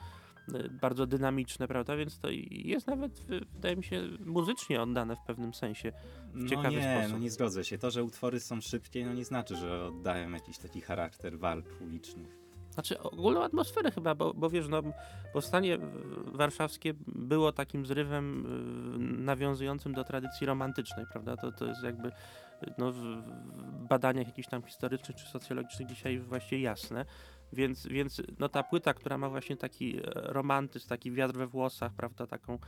y, 0.54 0.68
bardzo 0.80 1.06
dynamiczne, 1.06 1.68
prawda? 1.68 1.96
Więc 1.96 2.18
to 2.18 2.28
jest 2.50 2.86
nawet, 2.86 3.12
w- 3.20 3.52
wydaje 3.54 3.76
mi 3.76 3.84
się, 3.84 4.02
muzycznie 4.26 4.82
oddane 4.82 5.16
w 5.16 5.20
pewnym 5.26 5.54
sensie. 5.54 5.92
No 6.34 6.48
ciekawy 6.48 6.76
nie, 6.76 6.94
sposób. 6.96 7.12
no 7.12 7.18
nie 7.18 7.30
zgodzę 7.30 7.64
się. 7.64 7.78
To, 7.78 7.90
że 7.90 8.04
utwory 8.04 8.40
są 8.40 8.60
szybkie, 8.60 9.06
no 9.06 9.14
nie 9.14 9.24
znaczy, 9.24 9.56
że 9.56 9.84
oddają 9.84 10.30
jakiś 10.30 10.58
taki 10.58 10.80
charakter 10.80 11.38
walk 11.38 11.66
ulicznych. 11.80 12.42
Znaczy 12.70 13.00
ogólną 13.00 13.42
atmosferę 13.44 13.90
chyba, 13.90 14.14
bo, 14.14 14.34
bo 14.34 14.50
wiesz, 14.50 14.68
no, 14.68 14.82
powstanie 15.32 15.78
w- 15.78 16.36
warszawskie 16.36 16.94
było 17.06 17.52
takim 17.52 17.86
zrywem 17.86 18.46
y, 19.16 19.22
nawiązującym 19.22 19.92
do 19.94 20.04
tradycji 20.04 20.46
romantycznej, 20.46 21.06
prawda? 21.12 21.36
To, 21.36 21.52
to 21.52 21.66
jest 21.66 21.82
jakby 21.82 22.12
no, 22.78 22.92
w, 22.92 23.23
badaniach 23.88 24.26
jakichś 24.26 24.49
tam 24.49 24.62
historycznych 24.62 25.16
czy 25.16 25.26
socjologicznych 25.26 25.88
dzisiaj 25.88 26.19
właściwie 26.19 26.62
jasne. 26.62 27.04
Więc, 27.52 27.87
więc 27.87 28.23
no, 28.38 28.49
ta 28.49 28.62
płyta, 28.62 28.95
która 28.95 29.19
ma 29.19 29.28
właśnie 29.28 29.57
taki 29.57 29.97
e, 29.97 30.00
romantyzm, 30.14 30.88
taki 30.88 31.12
wiatr 31.12 31.35
we 31.35 31.47
włosach, 31.47 31.92
prawda, 31.92 32.26
taką, 32.26 32.59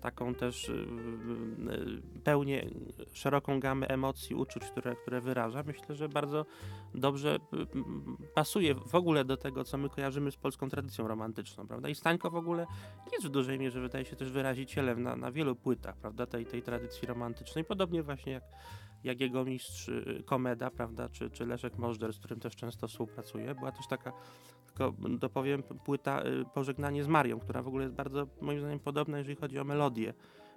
taką 0.00 0.34
też 0.34 0.68
y, 0.68 0.72
y, 0.72 2.20
pełnię 2.24 2.70
szeroką 3.12 3.60
gamę 3.60 3.88
emocji, 3.88 4.36
uczuć, 4.36 4.64
które, 4.64 4.96
które 4.96 5.20
wyraża, 5.20 5.62
myślę, 5.66 5.94
że 5.94 6.08
bardzo 6.08 6.46
dobrze 6.94 7.36
y, 7.36 8.28
pasuje 8.34 8.74
w 8.74 8.94
ogóle 8.94 9.24
do 9.24 9.36
tego, 9.36 9.64
co 9.64 9.78
my 9.78 9.88
kojarzymy 9.88 10.30
z 10.30 10.36
polską 10.36 10.68
tradycją 10.68 11.08
romantyczną, 11.08 11.66
prawda? 11.66 11.88
I 11.88 11.94
Stańko 11.94 12.30
w 12.30 12.36
ogóle 12.36 12.66
jest 13.12 13.26
w 13.26 13.30
dużej 13.30 13.58
mierze, 13.58 13.80
wydaje 13.80 14.04
się, 14.04 14.16
też 14.16 14.30
wyrazicielem 14.30 15.02
na, 15.02 15.16
na 15.16 15.32
wielu 15.32 15.56
płytach, 15.56 15.96
prawda, 15.96 16.26
tej, 16.26 16.46
tej 16.46 16.62
tradycji 16.62 17.08
romantycznej, 17.08 17.64
podobnie 17.64 18.02
właśnie 18.02 18.32
jak, 18.32 18.44
jak 19.04 19.20
jego 19.20 19.44
mistrz 19.44 19.88
y, 19.88 20.22
Komeda, 20.26 20.70
prawda, 20.70 21.08
czy, 21.08 21.30
czy 21.30 21.46
Leszek 21.46 21.78
Możder, 21.78 22.12
z 22.12 22.18
którym 22.18 22.40
też 22.40 22.56
często 22.56 22.88
współpracuje. 22.88 23.54
Była 23.54 23.72
też 23.72 23.86
taka, 23.86 24.12
tylko 24.80 25.08
dopowiem, 25.18 25.62
płyta 25.62 26.22
y, 26.24 26.44
Pożegnanie 26.54 27.04
z 27.04 27.08
Marią, 27.08 27.40
która 27.40 27.62
w 27.62 27.68
ogóle 27.68 27.84
jest 27.84 27.94
bardzo, 27.94 28.26
moim 28.40 28.60
zdaniem, 28.60 28.78
podobna, 28.78 29.18
jeżeli 29.18 29.36
chodzi 29.36 29.58
o 29.58 29.64
melodię 29.64 30.14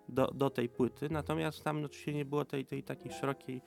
do, 0.10 0.28
do 0.28 0.50
tej 0.50 0.70
płyty, 0.70 1.10
natomiast 1.10 1.64
tam 1.64 1.84
oczywiście 1.86 2.14
nie 2.14 2.26
było 2.26 2.46
tej, 2.46 2.66
tej 2.66 2.84
takiej 2.84 3.12
szerokiej 3.12 3.62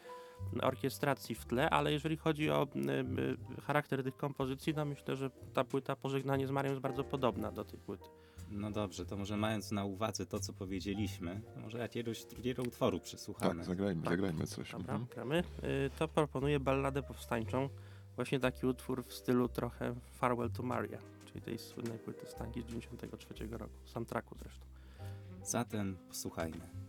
orkiestracji 0.62 1.34
w 1.34 1.44
tle, 1.44 1.70
ale 1.70 1.92
jeżeli 1.92 2.16
chodzi 2.16 2.50
o 2.50 2.66
y, 2.76 3.58
y, 3.58 3.60
charakter 3.60 4.04
tych 4.04 4.16
kompozycji, 4.16 4.75
to 4.75 4.84
myślę, 4.84 5.16
że 5.16 5.30
ta 5.54 5.64
płyta 5.64 5.96
Pożegnanie 5.96 6.46
z 6.46 6.50
Marią 6.50 6.70
jest 6.70 6.82
bardzo 6.82 7.04
podobna 7.04 7.52
do 7.52 7.64
tej 7.64 7.78
płyty. 7.78 8.04
No 8.50 8.70
dobrze, 8.70 9.06
to 9.06 9.16
może 9.16 9.36
mając 9.36 9.72
na 9.72 9.84
uwadze 9.84 10.26
to, 10.26 10.40
co 10.40 10.52
powiedzieliśmy, 10.52 11.40
to 11.54 11.60
może 11.60 11.78
jakiegoś 11.78 12.25
drugiego 12.25 12.62
utworu 12.62 13.00
przysłuchamy. 13.00 13.54
Tak, 13.54 13.64
zagrajmy, 13.64 14.02
Tak. 14.02 14.10
zagrajmy 14.12 14.46
coś. 14.46 14.72
Dobra, 14.72 14.94
Mhm. 14.94 15.06
gramy. 15.14 15.38
Y, 15.64 15.90
To 15.98 16.08
proponuję 16.08 16.60
balladę 16.60 17.02
powstańczą. 17.02 17.68
Właśnie 18.16 18.40
taki 18.40 18.66
utwór 18.66 19.04
w 19.04 19.12
stylu 19.12 19.49
trochę 19.49 19.94
Farewell 20.12 20.50
to 20.50 20.62
Maria, 20.62 20.99
czyli 21.26 21.40
tej 21.40 21.58
słynnej 21.58 21.99
płyty 21.99 22.26
Stanki 22.26 22.62
z 22.62 22.66
93 22.66 23.35
roku, 23.50 23.75
soundtracku 23.85 24.35
zresztą. 24.38 24.66
Zatem 25.42 25.96
posłuchajmy. 26.08 26.86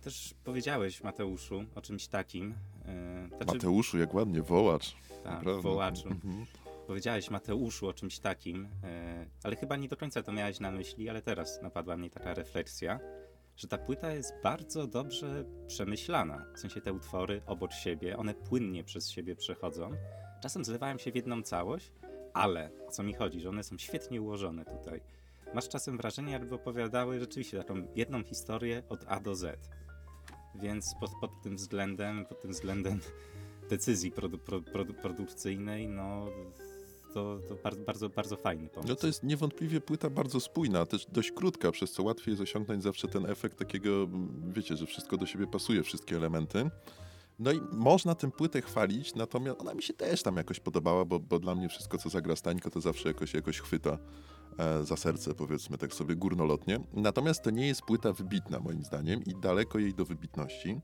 Też 0.00 0.34
powiedziałeś, 0.44 1.02
Mateuszu, 1.02 1.64
o 1.74 1.82
czymś 1.82 2.08
takim. 2.08 2.54
Yy, 3.28 3.28
znaczy... 3.28 3.54
Mateuszu, 3.54 3.98
jak 3.98 4.14
ładnie, 4.14 4.42
wołacz. 4.42 4.96
Tak, 5.24 5.44
wołaczu. 5.62 6.08
Mhm. 6.08 6.46
Powiedziałeś, 6.86 7.30
Mateuszu, 7.30 7.88
o 7.88 7.92
czymś 7.92 8.18
takim, 8.18 8.62
yy, 8.62 8.68
ale 9.42 9.56
chyba 9.56 9.76
nie 9.76 9.88
do 9.88 9.96
końca 9.96 10.22
to 10.22 10.32
miałeś 10.32 10.60
na 10.60 10.70
myśli, 10.70 11.08
ale 11.08 11.22
teraz 11.22 11.62
napadła 11.62 11.96
mnie 11.96 12.10
taka 12.10 12.34
refleksja, 12.34 13.00
że 13.56 13.68
ta 13.68 13.78
płyta 13.78 14.12
jest 14.12 14.32
bardzo 14.42 14.86
dobrze 14.86 15.44
przemyślana. 15.66 16.44
W 16.54 16.58
sensie 16.58 16.80
te 16.80 16.92
utwory 16.92 17.42
obok 17.46 17.72
siebie, 17.72 18.16
one 18.16 18.34
płynnie 18.34 18.84
przez 18.84 19.10
siebie 19.10 19.36
przechodzą. 19.36 19.90
Czasem 20.42 20.64
zlewają 20.64 20.98
się 20.98 21.12
w 21.12 21.16
jedną 21.16 21.42
całość, 21.42 21.92
ale 22.34 22.70
o 22.88 22.90
co 22.90 23.02
mi 23.02 23.14
chodzi, 23.14 23.40
że 23.40 23.48
one 23.48 23.62
są 23.62 23.78
świetnie 23.78 24.22
ułożone 24.22 24.64
tutaj. 24.64 25.00
Masz 25.54 25.68
czasem 25.68 25.96
wrażenie, 25.96 26.32
jakby 26.32 26.54
opowiadały 26.54 27.20
rzeczywiście 27.20 27.58
taką 27.58 27.86
jedną 27.94 28.22
historię 28.22 28.82
od 28.88 29.04
A 29.08 29.20
do 29.20 29.34
Z. 29.34 29.70
Więc 30.54 30.94
pod, 31.00 31.10
pod 31.20 31.42
tym 31.42 31.56
względem, 31.56 32.26
pod 32.26 32.40
tym 32.40 32.50
względem 32.50 33.00
decyzji 33.70 34.10
produ, 34.12 34.38
produ, 34.72 34.94
produkcyjnej, 34.94 35.88
no 35.88 36.26
to, 37.14 37.38
to 37.48 37.54
bardzo, 37.54 37.84
bardzo, 37.84 38.08
bardzo 38.08 38.36
fajny 38.36 38.68
pomysł. 38.68 38.88
No 38.88 38.96
to 38.96 39.06
jest 39.06 39.22
niewątpliwie 39.22 39.80
płyta 39.80 40.10
bardzo 40.10 40.40
spójna, 40.40 40.86
też 40.86 41.06
dość 41.06 41.32
krótka, 41.32 41.72
przez 41.72 41.92
co 41.92 42.02
łatwiej 42.02 42.32
jest 42.32 42.42
osiągnąć 42.42 42.82
zawsze 42.82 43.08
ten 43.08 43.26
efekt 43.26 43.58
takiego, 43.58 44.08
wiecie, 44.52 44.76
że 44.76 44.86
wszystko 44.86 45.16
do 45.16 45.26
siebie 45.26 45.46
pasuje, 45.46 45.82
wszystkie 45.82 46.16
elementy. 46.16 46.70
No 47.38 47.52
i 47.52 47.60
można 47.72 48.14
tę 48.14 48.30
płytę 48.30 48.62
chwalić, 48.62 49.14
natomiast 49.14 49.60
ona 49.60 49.74
mi 49.74 49.82
się 49.82 49.94
też 49.94 50.22
tam 50.22 50.36
jakoś 50.36 50.60
podobała, 50.60 51.04
bo, 51.04 51.18
bo 51.18 51.38
dla 51.38 51.54
mnie 51.54 51.68
wszystko, 51.68 51.98
co 51.98 52.08
zagra 52.08 52.36
Stańko, 52.36 52.70
to 52.70 52.80
zawsze 52.80 53.08
jakoś, 53.08 53.34
jakoś 53.34 53.60
chwyta 53.60 53.98
za 54.82 54.96
serce, 54.96 55.34
powiedzmy 55.34 55.78
tak 55.78 55.94
sobie 55.94 56.16
górnolotnie. 56.16 56.80
Natomiast 56.92 57.42
to 57.42 57.50
nie 57.50 57.66
jest 57.66 57.82
płyta 57.82 58.12
wybitna, 58.12 58.60
moim 58.60 58.84
zdaniem, 58.84 59.24
i 59.24 59.34
daleko 59.34 59.78
jej 59.78 59.94
do 59.94 60.04
wybitności. 60.04 60.80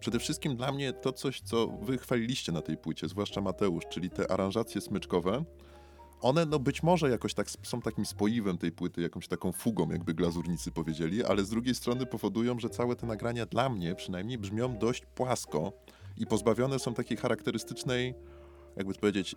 Przede 0.00 0.18
wszystkim 0.18 0.56
dla 0.56 0.72
mnie 0.72 0.92
to 0.92 1.12
coś, 1.12 1.40
co 1.40 1.66
wy 1.66 1.98
chwaliliście 1.98 2.52
na 2.52 2.62
tej 2.62 2.76
płycie, 2.76 3.08
zwłaszcza 3.08 3.40
Mateusz, 3.40 3.84
czyli 3.90 4.10
te 4.10 4.30
aranżacje 4.30 4.80
smyczkowe, 4.80 5.44
one 6.20 6.46
no 6.46 6.58
być 6.58 6.82
może 6.82 7.10
jakoś 7.10 7.34
tak 7.34 7.46
są 7.62 7.80
takim 7.80 8.06
spoiwem 8.06 8.58
tej 8.58 8.72
płyty, 8.72 9.02
jakąś 9.02 9.28
taką 9.28 9.52
fugą, 9.52 9.90
jakby 9.90 10.14
glazurnicy 10.14 10.70
powiedzieli, 10.70 11.24
ale 11.24 11.44
z 11.44 11.50
drugiej 11.50 11.74
strony 11.74 12.06
powodują, 12.06 12.58
że 12.58 12.70
całe 12.70 12.96
te 12.96 13.06
nagrania 13.06 13.46
dla 13.46 13.68
mnie 13.68 13.94
przynajmniej 13.94 14.38
brzmią 14.38 14.78
dość 14.78 15.06
płasko 15.06 15.72
i 16.16 16.26
pozbawione 16.26 16.78
są 16.78 16.94
takiej 16.94 17.16
charakterystycznej, 17.16 18.14
jakby 18.76 18.94
to 18.94 19.00
powiedzieć, 19.00 19.34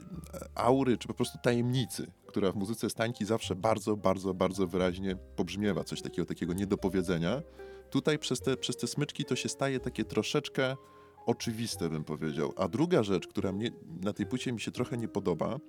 aury, 0.55 0.97
czy 0.97 1.07
po 1.07 1.13
prostu 1.13 1.37
tajemnicy, 1.43 2.11
która 2.27 2.51
w 2.51 2.55
muzyce 2.55 2.89
Stańki 2.89 3.25
zawsze 3.25 3.55
bardzo, 3.55 3.97
bardzo, 3.97 4.33
bardzo 4.33 4.67
wyraźnie 4.67 5.15
pobrzmiewa, 5.35 5.83
coś 5.83 6.01
takiego, 6.01 6.25
takiego 6.25 6.53
niedopowiedzenia. 6.53 7.41
Tutaj 7.89 8.19
przez 8.19 8.41
te, 8.41 8.57
przez 8.57 8.77
te 8.77 8.87
smyczki 8.87 9.25
to 9.25 9.35
się 9.35 9.49
staje 9.49 9.79
takie 9.79 10.03
troszeczkę 10.03 10.75
oczywiste, 11.25 11.89
bym 11.89 12.03
powiedział. 12.03 12.53
A 12.57 12.67
druga 12.67 13.03
rzecz, 13.03 13.27
która 13.27 13.51
mnie 13.51 13.71
na 14.03 14.13
tej 14.13 14.25
płycie 14.25 14.51
mi 14.51 14.61
się 14.61 14.71
trochę 14.71 14.97
nie 14.97 15.07
podoba, 15.07 15.59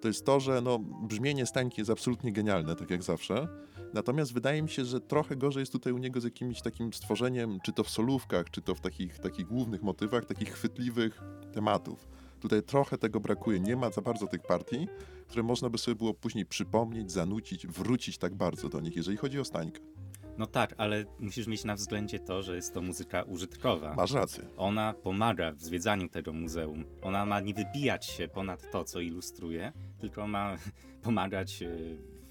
to 0.00 0.08
jest 0.08 0.24
to, 0.24 0.40
że 0.40 0.60
no, 0.60 0.78
brzmienie 0.78 1.46
Stańki 1.46 1.80
jest 1.80 1.90
absolutnie 1.90 2.32
genialne, 2.32 2.76
tak 2.76 2.90
jak 2.90 3.02
zawsze. 3.02 3.48
Natomiast 3.94 4.32
wydaje 4.32 4.62
mi 4.62 4.68
się, 4.68 4.84
że 4.84 5.00
trochę 5.00 5.36
gorzej 5.36 5.60
jest 5.60 5.72
tutaj 5.72 5.92
u 5.92 5.98
niego 5.98 6.20
z 6.20 6.24
jakimś 6.24 6.62
takim 6.62 6.92
stworzeniem, 6.92 7.58
czy 7.64 7.72
to 7.72 7.84
w 7.84 7.90
solówkach, 7.90 8.50
czy 8.50 8.62
to 8.62 8.74
w 8.74 8.80
takich, 8.80 9.18
takich 9.18 9.46
głównych 9.46 9.82
motywach, 9.82 10.24
takich 10.24 10.48
chwytliwych 10.48 11.20
tematów. 11.52 12.08
Tutaj 12.44 12.62
trochę 12.62 12.98
tego 12.98 13.20
brakuje. 13.20 13.60
Nie 13.60 13.76
ma 13.76 13.90
za 13.90 14.02
bardzo 14.02 14.26
tych 14.26 14.42
partii, 14.42 14.88
które 15.28 15.42
można 15.42 15.70
by 15.70 15.78
sobie 15.78 15.94
było 15.94 16.14
później 16.14 16.46
przypomnieć, 16.46 17.12
zanucić, 17.12 17.66
wrócić 17.66 18.18
tak 18.18 18.34
bardzo 18.34 18.68
do 18.68 18.80
nich, 18.80 18.96
jeżeli 18.96 19.16
chodzi 19.16 19.40
o 19.40 19.44
Stańkę. 19.44 19.80
No 20.38 20.46
tak, 20.46 20.74
ale 20.78 21.04
musisz 21.18 21.46
mieć 21.46 21.64
na 21.64 21.74
względzie 21.74 22.18
to, 22.18 22.42
że 22.42 22.56
jest 22.56 22.74
to 22.74 22.82
muzyka 22.82 23.22
użytkowa. 23.22 23.94
Masz 23.94 24.12
rację. 24.12 24.44
Ona 24.56 24.94
pomaga 25.02 25.52
w 25.52 25.60
zwiedzaniu 25.60 26.08
tego 26.08 26.32
muzeum. 26.32 26.84
Ona 27.02 27.26
ma 27.26 27.40
nie 27.40 27.54
wybijać 27.54 28.06
się 28.06 28.28
ponad 28.28 28.70
to, 28.70 28.84
co 28.84 29.00
ilustruje, 29.00 29.72
tylko 30.00 30.26
ma 30.26 30.56
pomagać 31.02 31.64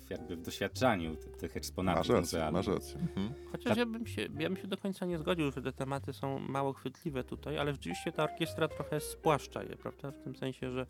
jakby 0.10 0.36
w 0.36 0.42
doświadczaniu 0.42 1.16
tych 1.16 1.58
eksponatów 1.58 2.10
masz 2.10 2.10
rację, 2.10 2.52
Masz 2.52 2.68
rację. 2.68 3.00
Mhm. 3.00 3.34
Chociaż 3.52 3.70
tak. 3.70 3.78
ja, 3.78 3.86
bym 3.86 4.08
się, 4.08 4.22
ja 4.22 4.50
bym 4.50 4.58
się 4.58 4.68
do 4.68 4.78
końca 4.78 5.06
nie 5.06 5.18
zgodził, 5.18 5.52
że 5.52 5.62
te 5.62 5.74
tematy 5.74 6.14
są 6.14 6.40
mało 6.40 6.74
chwytliwe 6.74 7.24
tutaj, 7.24 7.58
ale 7.58 7.72
rzeczywiście 7.72 8.12
ta 8.12 8.24
orkiestra 8.24 8.68
trochę 8.68 9.00
spłaszcza 9.00 9.64
je, 9.64 9.76
prawda? 9.76 10.12
W 10.12 10.24
tym 10.24 10.36
sensie, 10.36 10.72
że 10.72 10.86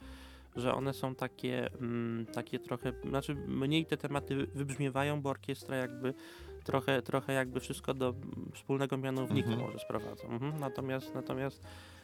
że 0.56 0.73
one 0.73 0.93
są 0.93 1.15
takie, 1.15 1.69
mm, 1.73 2.26
takie 2.26 2.60
trochę, 2.60 2.93
znaczy 3.10 3.36
mniej 3.36 3.86
te 3.86 3.97
tematy 3.97 4.47
wybrzmiewają, 4.56 5.21
bo 5.21 5.30
orkiestra 5.30 5.76
jakby 5.78 6.13
trochę, 6.63 7.02
trochę 7.02 7.34
jakby 7.34 7.60
wszystko 7.60 7.93
do 7.93 8.13
wspólnego 8.54 8.97
mianownika 8.97 9.49
mhm. 9.49 9.67
może 9.67 9.80
sprowadza. 9.80 10.28
Mhm. 10.28 10.60
Natomiast, 10.60 11.15
natomiast 11.15 11.63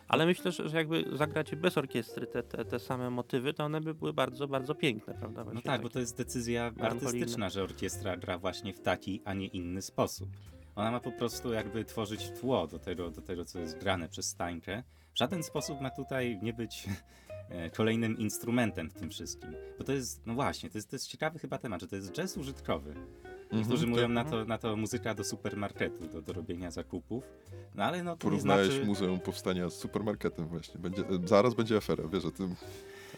ale 0.09 0.25
myślę, 0.25 0.51
że, 0.51 0.63
jakby 0.73 1.05
zagrać 1.17 1.55
bez 1.55 1.77
orkiestry 1.77 2.27
te, 2.27 2.43
te, 2.43 2.65
te 2.65 2.79
same 2.79 3.09
motywy, 3.09 3.53
to 3.53 3.63
one 3.63 3.81
by 3.81 3.93
były 3.93 4.13
bardzo, 4.13 4.47
bardzo 4.47 4.75
piękne, 4.75 5.13
prawda? 5.13 5.43
Właśnie 5.43 5.61
no 5.65 5.71
tak, 5.71 5.81
bo 5.81 5.89
to 5.89 5.99
jest 5.99 6.17
decyzja 6.17 6.71
artystyczna, 6.79 7.49
że 7.49 7.63
orkiestra 7.63 8.17
gra 8.17 8.37
właśnie 8.37 8.73
w 8.73 8.81
taki, 8.81 9.21
a 9.25 9.33
nie 9.33 9.47
inny 9.47 9.81
sposób. 9.81 10.29
Ona 10.75 10.91
ma 10.91 10.99
po 10.99 11.11
prostu 11.11 11.53
jakby 11.53 11.85
tworzyć 11.85 12.31
tło 12.39 12.67
do 12.67 12.79
tego, 12.79 13.11
do 13.11 13.21
tego 13.21 13.45
co 13.45 13.59
jest 13.59 13.77
grane 13.77 14.09
przez 14.09 14.25
stańkę. 14.25 14.83
W 15.13 15.17
żaden 15.17 15.43
sposób 15.43 15.81
ma 15.81 15.89
tutaj 15.89 16.39
nie 16.41 16.53
być 16.53 16.85
e, 17.49 17.69
kolejnym 17.69 18.17
instrumentem 18.17 18.89
w 18.89 18.93
tym 18.93 19.09
wszystkim. 19.09 19.55
Bo 19.77 19.83
to 19.83 19.91
jest, 19.91 20.25
no 20.25 20.33
właśnie, 20.33 20.69
to 20.69 20.77
jest, 20.77 20.89
to 20.89 20.95
jest 20.95 21.07
ciekawy 21.07 21.39
chyba 21.39 21.57
temat, 21.57 21.81
że 21.81 21.87
to 21.87 21.95
jest 21.95 22.11
jazz 22.11 22.37
użytkowy. 22.37 22.95
Niektórzy 23.51 23.85
mm 23.85 23.95
-hmm, 23.95 24.01
mówią 24.01 24.09
na 24.09 24.23
to, 24.25 24.45
na 24.45 24.57
to 24.57 24.75
muzyka 24.75 25.15
do 25.15 25.23
supermarketu, 25.23 26.07
do, 26.07 26.21
do 26.21 26.33
robienia 26.33 26.71
zakupów. 26.71 27.23
No 27.75 27.83
ale 27.83 28.03
no 28.03 28.11
to 28.11 28.17
Porównałeś 28.17 28.67
znaczy... 28.67 28.85
Muzeum 28.85 29.19
Powstania 29.19 29.69
z 29.69 29.73
supermarketem 29.73 30.47
właśnie. 30.47 30.79
Będzie, 30.79 31.03
zaraz 31.25 31.53
będzie 31.53 31.77
afera, 31.77 32.03
wiesz 32.07 32.25
o 32.25 32.31
tym. 32.31 32.55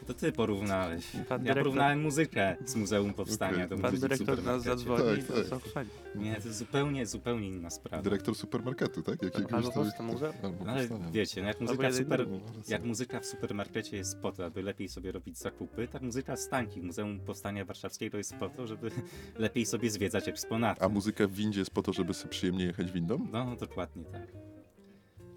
To 0.07 0.13
ty 0.13 0.31
porównałeś. 0.31 1.05
Pan 1.29 1.45
ja 1.45 1.53
porównałem 1.53 2.01
muzykę 2.01 2.55
z 2.65 2.75
Muzeum 2.75 3.13
Powstania 3.13 3.65
okay. 3.65 3.67
do 3.67 3.77
Pan 3.77 3.99
dyrektor 3.99 4.43
nas 4.43 4.63
zadzwoni 4.63 5.23
tak, 5.49 5.61
tak. 5.73 5.87
Nie, 6.15 6.35
to 6.35 6.47
jest 6.47 6.57
zupełnie, 6.57 7.05
zupełnie 7.05 7.47
inna 7.47 7.69
sprawa. 7.69 8.03
Dyrektor 8.03 8.35
supermarketu, 8.35 9.01
tak? 9.01 9.23
Jakiegoś 9.23 9.53
albo 9.53 9.71
to... 9.71 10.03
muzeum. 10.03 10.33
No, 10.65 10.71
ale 10.71 10.87
wiecie, 11.11 11.41
no 11.41 11.47
jak 11.47 11.61
muzyka, 11.61 11.89
w 11.89 11.95
super, 11.95 12.27
jak 12.67 12.83
muzyka 12.83 13.19
w 13.19 13.25
supermarkecie 13.25 13.97
jest 13.97 14.19
po 14.19 14.31
to, 14.31 14.45
aby 14.45 14.63
lepiej 14.63 14.89
sobie 14.89 15.11
robić 15.11 15.37
zakupy, 15.37 15.87
tak 15.87 16.01
muzyka 16.01 16.35
z 16.35 16.41
Stańki 16.41 16.81
Muzeum 16.81 17.19
Powstania 17.19 17.65
Warszawskiego 17.65 18.17
jest 18.17 18.35
po 18.35 18.49
to, 18.49 18.67
żeby 18.67 18.91
lepiej 19.37 19.65
sobie 19.65 19.89
zwiedzać 19.89 20.27
eksponaty. 20.27 20.81
A 20.81 20.89
muzyka 20.89 21.27
w 21.27 21.31
windzie 21.31 21.59
jest 21.59 21.71
po 21.71 21.81
to, 21.81 21.93
żeby 21.93 22.13
sobie 22.13 22.29
przyjemnie 22.29 22.65
jechać 22.65 22.91
windą? 22.91 23.27
No, 23.31 23.55
dokładnie 23.55 24.03
tak. 24.05 24.27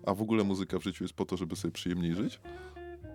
A 0.07 0.15
w 0.15 0.23
ogóle 0.23 0.45
muzyka 0.45 0.79
w 0.79 0.83
życiu 0.83 1.05
jest 1.05 1.15
po 1.15 1.25
to, 1.25 1.37
żeby 1.37 1.57
sobie 1.57 1.73
przyjemniej 1.73 2.15
żyć? 2.15 2.41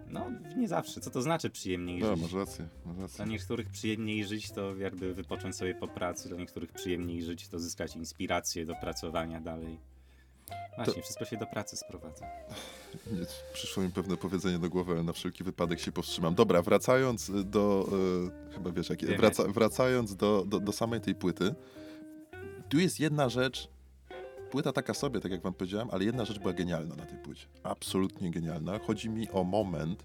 No, 0.09 0.31
nie 0.57 0.67
zawsze. 0.67 1.01
Co 1.01 1.09
to 1.09 1.21
znaczy 1.21 1.49
przyjemniej 1.49 1.99
no, 1.99 2.15
żyć? 2.15 2.21
masz 2.21 2.33
rację, 2.33 2.67
masz 2.85 2.97
rację. 2.97 3.17
Dla 3.17 3.25
niektórych 3.25 3.69
przyjemniej 3.69 4.25
żyć 4.25 4.51
to 4.51 4.75
jakby 4.75 5.13
wypocząć 5.13 5.55
sobie 5.55 5.75
po 5.75 5.87
pracy, 5.87 6.29
dla 6.29 6.37
niektórych 6.37 6.71
przyjemniej 6.71 7.23
żyć 7.23 7.47
to 7.47 7.59
zyskać 7.59 7.95
inspirację 7.95 8.65
do 8.65 8.75
pracowania 8.75 9.41
dalej. 9.41 9.79
Właśnie, 10.75 10.93
to... 10.93 11.01
wszystko 11.01 11.25
się 11.25 11.37
do 11.37 11.45
pracy 11.45 11.77
sprowadza. 11.77 12.25
Nie, 13.11 13.25
przyszło 13.53 13.83
mi 13.83 13.91
pewne 13.91 14.17
powiedzenie 14.17 14.59
do 14.59 14.69
głowy, 14.69 14.91
ale 14.91 15.03
na 15.03 15.13
wszelki 15.13 15.43
wypadek 15.43 15.79
się 15.79 15.91
powstrzymam. 15.91 16.35
Dobra, 16.35 16.61
wracając 16.61 17.31
do, 17.45 17.89
e, 18.49 18.53
chyba 18.53 18.71
wiesz 18.71 18.89
jakie, 18.89 19.17
wraca, 19.17 19.43
wracając 19.47 20.15
do, 20.15 20.45
do, 20.47 20.59
do 20.59 20.71
samej 20.71 21.01
tej 21.01 21.15
płyty, 21.15 21.55
tu 22.69 22.79
jest 22.79 22.99
jedna 22.99 23.29
rzecz, 23.29 23.69
Płyta 24.51 24.73
taka 24.73 24.93
sobie, 24.93 25.19
tak 25.19 25.31
jak 25.31 25.41
wam 25.41 25.53
powiedziałem, 25.53 25.87
ale 25.91 26.05
jedna 26.05 26.25
rzecz 26.25 26.39
była 26.39 26.53
genialna 26.53 26.95
na 26.95 27.05
tej 27.05 27.17
płycie. 27.17 27.47
Absolutnie 27.63 28.31
genialna. 28.31 28.79
Chodzi 28.79 29.09
mi 29.09 29.29
o 29.29 29.43
moment. 29.43 30.03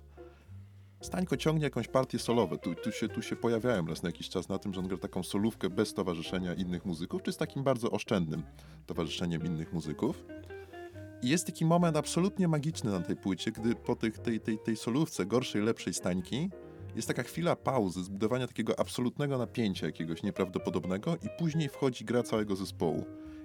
Stańko 1.01 1.37
ciągnie 1.37 1.65
jakąś 1.65 1.89
partię 1.89 2.19
solowe. 2.19 2.59
Tu, 2.59 2.75
tu, 2.75 2.93
się, 2.93 3.09
tu 3.09 3.23
się 3.23 3.37
pojawiałem 3.37 3.89
raz 3.89 4.03
na 4.03 4.09
jakiś 4.09 4.29
czas 4.29 4.49
na 4.49 4.59
tym, 4.59 4.75
że 4.75 4.81
on 4.81 4.89
gra 4.89 4.97
taką 4.97 5.23
solówkę 5.23 5.71
bez 5.71 5.95
towarzyszenia 5.95 6.55
innych 6.55 6.85
muzyków, 6.85 7.23
czy 7.23 7.33
z 7.33 7.37
takim 7.37 7.63
bardzo 7.63 7.91
oszczędnym 7.91 8.43
towarzyszeniem 8.87 9.45
innych 9.45 9.73
muzyków. 9.73 10.25
I 11.23 11.29
jest 11.29 11.47
taki 11.47 11.65
moment 11.65 11.97
absolutnie 11.97 12.49
magiczny 12.49 12.91
na 12.91 13.01
tej 13.01 13.17
płycie, 13.17 13.53
gdy 13.53 13.75
po 13.75 13.97
tych, 13.97 14.19
tej, 14.19 14.41
tej, 14.41 14.59
tej 14.59 14.77
solówce 14.77 15.27
gorszej, 15.27 15.63
lepszej 15.63 15.95
Stańki 15.95 16.51
jest 16.97 17.09
taka 17.09 17.23
chwila 17.23 17.57
pauzy, 17.57 18.05
zbudowania 18.05 18.47
takiego 18.47 18.79
absolutnego 18.81 19.39
napięcia 19.39 19.87
jakiegoś 19.87 20.23
nieprawdopodobnego 20.23 21.17
i 21.17 21.29
później 21.39 21.69
wchodzi 21.69 22.05
gra 22.05 22.23
całego 22.23 22.57
zespołu. 22.57 23.05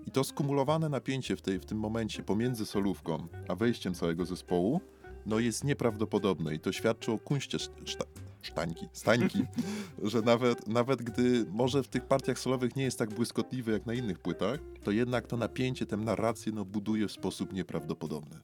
I 0.09 0.11
to 0.11 0.23
skumulowane 0.23 0.89
napięcie 0.89 1.35
w, 1.35 1.41
tej, 1.41 1.59
w 1.59 1.65
tym 1.65 1.77
momencie 1.77 2.23
pomiędzy 2.23 2.65
solówką 2.65 3.27
a 3.47 3.55
wejściem 3.55 3.93
całego 3.93 4.25
zespołu 4.25 4.81
no 5.25 5.39
jest 5.39 5.63
nieprawdopodobne 5.63 6.55
i 6.55 6.59
to 6.59 6.71
świadczy 6.71 7.11
o 7.11 7.19
kunście 7.19 7.59
szta 7.85 8.05
sztańki, 8.41 8.87
stańki, 8.93 9.45
że 10.11 10.21
nawet, 10.21 10.67
nawet 10.67 11.01
gdy 11.01 11.45
może 11.51 11.83
w 11.83 11.87
tych 11.87 12.05
partiach 12.05 12.39
solowych 12.39 12.75
nie 12.75 12.83
jest 12.83 12.99
tak 12.99 13.09
błyskotliwy 13.09 13.71
jak 13.71 13.85
na 13.85 13.93
innych 13.93 14.19
płytach, 14.19 14.59
to 14.83 14.91
jednak 14.91 15.27
to 15.27 15.37
napięcie, 15.37 15.85
tę 15.85 15.97
narrację 15.97 16.51
no, 16.51 16.65
buduje 16.65 17.07
w 17.07 17.11
sposób 17.11 17.53
nieprawdopodobny. 17.53 18.39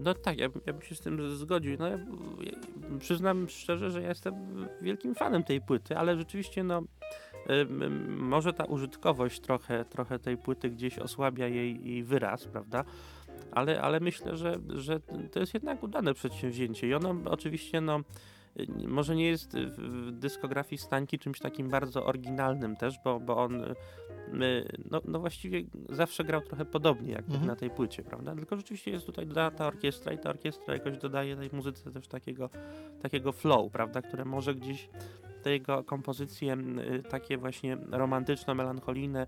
No 0.00 0.14
tak, 0.14 0.38
ja, 0.38 0.48
ja 0.66 0.72
bym 0.72 0.82
się 0.82 0.94
z 0.94 1.00
tym 1.00 1.36
zgodził. 1.36 1.76
No, 1.78 1.88
ja, 1.88 1.96
ja, 2.40 2.52
przyznam 2.98 3.48
szczerze, 3.48 3.90
że 3.90 4.02
ja 4.02 4.08
jestem 4.08 4.34
wielkim 4.82 5.14
fanem 5.14 5.44
tej 5.44 5.60
płyty, 5.60 5.96
ale 5.96 6.16
rzeczywiście 6.16 6.64
no 6.64 6.82
może 8.08 8.52
ta 8.52 8.64
użytkowość 8.64 9.40
trochę, 9.40 9.84
trochę 9.84 10.18
tej 10.18 10.36
płyty 10.36 10.70
gdzieś 10.70 10.98
osłabia 10.98 11.48
jej, 11.48 11.84
jej 11.84 12.02
wyraz, 12.02 12.46
prawda? 12.46 12.84
Ale, 13.52 13.82
ale 13.82 14.00
myślę, 14.00 14.36
że, 14.36 14.58
że 14.68 15.00
to 15.32 15.40
jest 15.40 15.54
jednak 15.54 15.82
udane 15.82 16.14
przedsięwzięcie 16.14 16.88
i 16.88 16.94
ono 16.94 17.14
oczywiście 17.24 17.80
no, 17.80 18.00
może 18.88 19.16
nie 19.16 19.26
jest 19.26 19.56
w 19.58 20.10
dyskografii 20.12 20.78
Stańki 20.78 21.18
czymś 21.18 21.38
takim 21.38 21.68
bardzo 21.68 22.06
oryginalnym 22.06 22.76
też, 22.76 22.94
bo, 23.04 23.20
bo 23.20 23.36
on 23.36 23.64
no, 24.90 25.00
no 25.04 25.20
właściwie 25.20 25.62
zawsze 25.88 26.24
grał 26.24 26.40
trochę 26.40 26.64
podobnie 26.64 27.12
jak 27.12 27.24
mhm. 27.24 27.46
na 27.46 27.56
tej 27.56 27.70
płycie, 27.70 28.02
prawda? 28.02 28.34
Tylko 28.34 28.56
rzeczywiście 28.56 28.90
jest 28.90 29.06
tutaj 29.06 29.26
dodana 29.26 29.50
ta 29.50 29.66
orkiestra 29.66 30.12
i 30.12 30.18
ta 30.18 30.30
orkiestra 30.30 30.74
jakoś 30.74 30.98
dodaje 30.98 31.36
tej 31.36 31.50
muzyce 31.52 31.90
też 31.90 32.08
takiego, 32.08 32.50
takiego 33.02 33.32
flow, 33.32 33.72
prawda? 33.72 34.02
Które 34.02 34.24
może 34.24 34.54
gdzieś 34.54 34.88
te 35.42 35.50
jego 35.50 35.84
kompozycje 35.84 36.56
takie 37.10 37.38
właśnie 37.38 37.76
romantyczno-melancholijne 37.90 39.26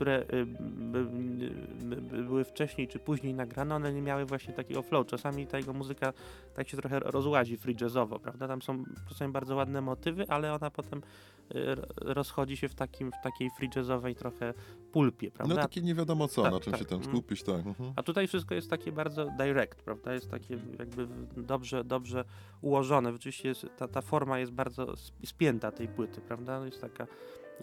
które 0.00 0.24
y, 0.32 2.22
były 2.22 2.44
wcześniej 2.44 2.88
czy 2.88 2.98
później 2.98 3.34
nagrane, 3.34 3.74
one 3.74 3.92
nie 3.92 4.02
miały 4.02 4.24
właśnie 4.24 4.54
takiego 4.54 4.82
flow. 4.82 5.06
Czasami 5.06 5.46
ta 5.46 5.58
jego 5.58 5.72
muzyka 5.72 6.12
tak 6.54 6.68
się 6.68 6.76
trochę 6.76 7.00
rozłazi 7.00 7.56
free 7.56 7.76
jazzowo, 7.80 8.18
prawda? 8.18 8.48
Tam 8.48 8.62
są 8.62 8.84
czasami 9.08 9.32
bardzo 9.32 9.56
ładne 9.56 9.80
motywy, 9.80 10.24
ale 10.28 10.54
ona 10.54 10.70
potem 10.70 10.98
y, 10.98 11.76
rozchodzi 11.96 12.56
się 12.56 12.68
w, 12.68 12.74
takim, 12.74 13.12
w 13.12 13.22
takiej 13.22 13.50
free 13.58 13.68
jazzowej 13.76 14.14
trochę 14.14 14.54
pulpie, 14.92 15.30
prawda? 15.30 15.54
No 15.54 15.62
takie 15.62 15.82
nie 15.82 15.94
wiadomo 15.94 16.28
co, 16.28 16.42
tak, 16.42 16.52
na 16.52 16.60
czym 16.60 16.72
tak. 16.72 16.80
się 16.80 16.86
tam 16.86 16.98
mhm. 16.98 17.16
skupić, 17.16 17.42
tak. 17.42 17.66
Mhm. 17.66 17.92
A 17.96 18.02
tutaj 18.02 18.26
wszystko 18.26 18.54
jest 18.54 18.70
takie 18.70 18.92
bardzo 18.92 19.26
direct, 19.38 19.82
prawda? 19.82 20.14
Jest 20.14 20.30
takie 20.30 20.58
jakby 20.78 21.08
dobrze, 21.36 21.84
dobrze 21.84 22.24
ułożone. 22.62 23.10
Oczywiście 23.10 23.48
jest, 23.48 23.66
ta, 23.76 23.88
ta 23.88 24.00
forma 24.00 24.38
jest 24.38 24.52
bardzo 24.52 24.94
spięta 25.24 25.72
tej 25.72 25.88
płyty, 25.88 26.20
prawda? 26.20 26.66
Jest 26.66 26.80
taka 26.80 27.06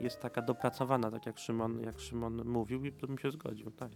jest 0.01 0.21
taka 0.21 0.41
dopracowana, 0.41 1.11
tak 1.11 1.25
jak 1.25 1.37
Szymon, 1.37 1.81
jak 1.81 1.99
Szymon 1.99 2.45
mówił 2.45 2.85
i 2.85 2.91
bym 2.91 3.17
się 3.17 3.31
zgodził. 3.31 3.71
Tak. 3.71 3.91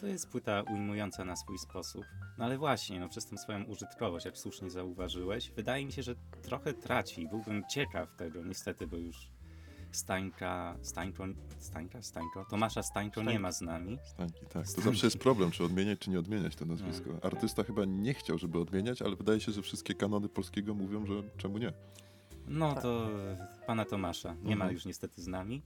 To 0.00 0.06
jest 0.06 0.30
płyta 0.30 0.62
ujmująca 0.62 1.24
na 1.24 1.36
swój 1.36 1.58
sposób. 1.58 2.04
No 2.38 2.44
ale 2.44 2.58
właśnie, 2.58 3.00
no, 3.00 3.08
przez 3.08 3.26
tę 3.26 3.38
swoją 3.38 3.64
użytkowość, 3.64 4.26
jak 4.26 4.38
słusznie 4.38 4.70
zauważyłeś, 4.70 5.50
wydaje 5.50 5.86
mi 5.86 5.92
się, 5.92 6.02
że 6.02 6.14
trochę 6.42 6.72
traci. 6.72 7.28
Byłbym 7.28 7.62
ciekaw 7.70 8.16
tego, 8.16 8.44
niestety, 8.44 8.86
bo 8.86 8.96
już 8.96 9.30
Stańka, 9.92 10.76
Stańczo, 10.82 11.24
Stańka, 11.58 12.02
Stańczo, 12.02 12.44
Tomasza 12.50 12.82
Stańczo 12.82 13.22
nie 13.22 13.38
ma 13.38 13.52
z 13.52 13.60
nami. 13.60 13.98
Stańki, 14.04 14.46
tak. 14.46 14.72
To 14.72 14.80
zawsze 14.80 15.06
jest 15.06 15.18
problem, 15.18 15.50
czy 15.50 15.64
odmieniać, 15.64 15.98
czy 15.98 16.10
nie 16.10 16.18
odmieniać 16.18 16.56
to 16.56 16.64
nazwisko. 16.64 17.10
No. 17.10 17.18
Artysta 17.22 17.62
chyba 17.62 17.84
nie 17.84 18.14
chciał, 18.14 18.38
żeby 18.38 18.58
odmieniać, 18.58 19.02
ale 19.02 19.16
wydaje 19.16 19.40
się, 19.40 19.52
że 19.52 19.62
wszystkie 19.62 19.94
kanony 19.94 20.28
polskiego 20.28 20.74
mówią, 20.74 21.06
że 21.06 21.14
czemu 21.36 21.58
nie. 21.58 21.72
No 22.48 22.74
tak. 22.74 22.82
to 22.82 23.08
pana 23.66 23.84
Tomasza 23.84 24.34
nie 24.34 24.52
mhm. 24.52 24.58
ma 24.58 24.70
już 24.70 24.84
niestety 24.84 25.22
z 25.22 25.26
nami. 25.26 25.62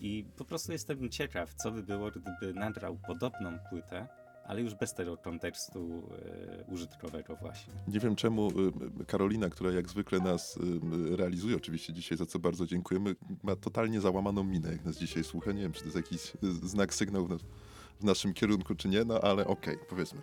I 0.00 0.24
po 0.36 0.44
prostu 0.44 0.72
jestem 0.72 1.08
ciekaw, 1.08 1.54
co 1.54 1.70
by 1.70 1.82
było, 1.82 2.10
gdyby 2.10 2.54
nagrał 2.54 2.98
podobną 3.06 3.58
płytę, 3.70 4.08
ale 4.48 4.62
już 4.62 4.74
bez 4.74 4.94
tego 4.94 5.16
kontekstu 5.16 6.02
e, 6.58 6.64
użytkowego 6.72 7.36
właśnie. 7.36 7.74
Nie 7.88 8.00
wiem 8.00 8.16
czemu 8.16 8.48
e, 9.00 9.04
Karolina, 9.04 9.48
która 9.48 9.70
jak 9.70 9.88
zwykle 9.88 10.20
nas 10.20 10.58
e, 11.12 11.16
realizuje, 11.16 11.56
oczywiście 11.56 11.92
dzisiaj 11.92 12.18
za 12.18 12.26
co 12.26 12.38
bardzo 12.38 12.66
dziękujemy, 12.66 13.16
ma 13.42 13.56
totalnie 13.56 14.00
załamaną 14.00 14.44
minę, 14.44 14.72
jak 14.72 14.84
nas 14.84 14.98
dzisiaj 14.98 15.24
słucha. 15.24 15.52
Nie 15.52 15.62
wiem, 15.62 15.72
czy 15.72 15.80
to 15.80 15.86
jest 15.86 15.96
jakiś 15.96 16.32
znak, 16.62 16.94
sygnał 16.94 17.26
w, 17.26 17.28
nas, 17.28 17.40
w 18.00 18.04
naszym 18.04 18.34
kierunku, 18.34 18.74
czy 18.74 18.88
nie, 18.88 19.04
no 19.04 19.20
ale 19.20 19.46
okej, 19.46 19.74
okay, 19.74 19.86
powiedzmy. 19.88 20.20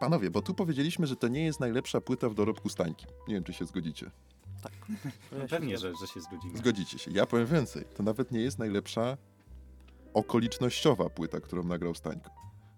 Panowie, 0.00 0.30
bo 0.30 0.42
tu 0.42 0.54
powiedzieliśmy, 0.54 1.06
że 1.06 1.16
to 1.16 1.28
nie 1.28 1.44
jest 1.44 1.60
najlepsza 1.60 2.00
płyta 2.00 2.28
w 2.28 2.34
dorobku 2.34 2.68
Stańki. 2.68 3.06
Nie 3.28 3.34
wiem, 3.34 3.44
czy 3.44 3.52
się 3.52 3.64
zgodzicie. 3.64 4.10
Tak. 4.62 4.72
No 5.38 5.48
pewnie, 5.50 5.78
że, 5.78 5.92
że 6.00 6.06
się 6.06 6.20
zgodzimy. 6.20 6.58
Zgodzicie 6.58 6.98
się. 6.98 7.10
Ja 7.10 7.26
powiem 7.26 7.46
więcej. 7.46 7.84
To 7.96 8.02
nawet 8.02 8.32
nie 8.32 8.40
jest 8.40 8.58
najlepsza 8.58 9.16
okolicznościowa 10.14 11.10
płyta, 11.10 11.40
którą 11.40 11.62
nagrał 11.64 11.94
Stańko. 11.94 12.30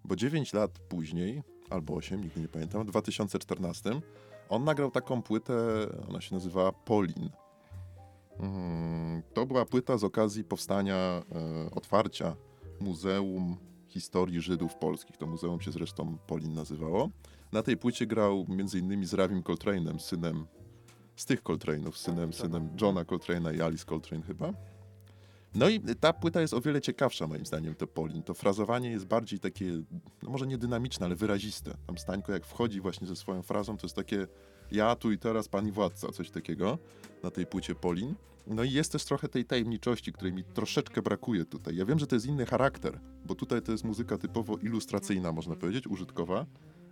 Bo 0.05 0.17
9 0.17 0.53
lat 0.53 0.79
później, 0.79 1.43
albo 1.71 1.95
8, 1.95 2.21
nigdy 2.21 2.41
nie 2.41 2.49
pamiętam, 2.49 2.83
w 2.83 2.87
2014 2.87 4.01
on 4.49 4.65
nagrał 4.65 4.91
taką 4.91 5.23
płytę, 5.23 5.55
ona 6.09 6.21
się 6.21 6.35
nazywa 6.35 6.73
Polin. 6.73 7.31
Mm, 8.39 9.23
to 9.35 9.47
była 9.47 9.65
płyta 9.65 9.99
z 9.99 10.05
okazji 10.05 10.45
powstania, 10.45 10.97
e, 10.97 11.71
otwarcia 11.71 12.37
Muzeum 12.81 13.57
Historii 13.89 14.41
Żydów 14.41 14.75
Polskich. 14.75 15.17
To 15.17 15.27
muzeum 15.27 15.61
się 15.61 15.73
zresztą 15.73 16.19
Polin 16.27 16.55
nazywało. 16.55 17.11
Na 17.53 17.63
tej 17.63 17.77
płycie 17.77 18.07
grał 18.07 18.47
m.in. 18.49 19.07
z 19.07 19.15
Ravim 19.15 19.43
Coltrane'em, 19.43 19.99
synem 19.99 20.47
z 21.17 21.27
tych 21.27 21.43
Coltrane'ów, 21.43 21.97
synem, 21.97 22.33
synem 22.33 22.69
Johna 22.81 23.05
Coltrane'a 23.05 23.57
i 23.57 23.63
Alice 23.63 23.85
Coltrane 23.85 24.23
chyba. 24.23 24.53
No 25.55 25.69
i 25.69 25.81
ta 25.81 26.13
płyta 26.13 26.41
jest 26.41 26.55
o 26.55 26.61
wiele 26.61 26.81
ciekawsza 26.81 27.27
moim 27.27 27.47
zdaniem, 27.47 27.75
to 27.75 27.87
Polin. 27.87 28.23
To 28.23 28.35
frazowanie 28.35 28.91
jest 28.91 29.07
bardziej 29.07 29.41
takie, 29.41 29.83
no 30.23 30.31
może 30.31 30.47
nie 30.47 30.59
dynamiczne, 30.59 31.07
ale 31.07 31.17
wyraziste. 31.17 31.75
Tam 31.87 31.99
Stańko 31.99 32.33
jak 32.33 32.47
wchodzi 32.47 32.81
właśnie 32.81 33.07
ze 33.07 33.17
swoją 33.17 33.43
frazą, 33.43 33.77
to 33.77 33.87
jest 33.87 33.97
takie 33.97 34.27
ja 34.73 34.97
tu 34.97 35.13
i 35.13 35.19
teraz 35.19 35.49
pani 35.49 35.73
władca, 35.73 36.13
coś 36.13 36.31
takiego 36.31 36.79
na 37.23 37.31
tej 37.31 37.47
płycie 37.47 37.75
Polin. 37.75 38.15
No 38.47 38.65
i 38.65 38.73
jest 38.73 38.93
też 38.93 39.05
trochę 39.05 39.29
tej 39.29 39.45
tajemniczości, 39.45 40.13
której 40.13 40.33
mi 40.33 40.45
troszeczkę 40.45 41.03
brakuje 41.03 41.45
tutaj. 41.45 41.77
Ja 41.77 41.85
wiem, 41.85 41.99
że 41.99 42.07
to 42.07 42.17
jest 42.17 42.27
inny 42.27 42.47
charakter, 42.47 43.01
bo 43.25 43.35
tutaj 43.35 43.63
to 43.63 43.73
jest 43.73 43.85
muzyka 43.85 44.19
typowo 44.19 44.57
ilustracyjna, 44.57 45.33
można 45.33 45.57
powiedzieć, 45.57 45.87
użytkowa, 45.87 46.47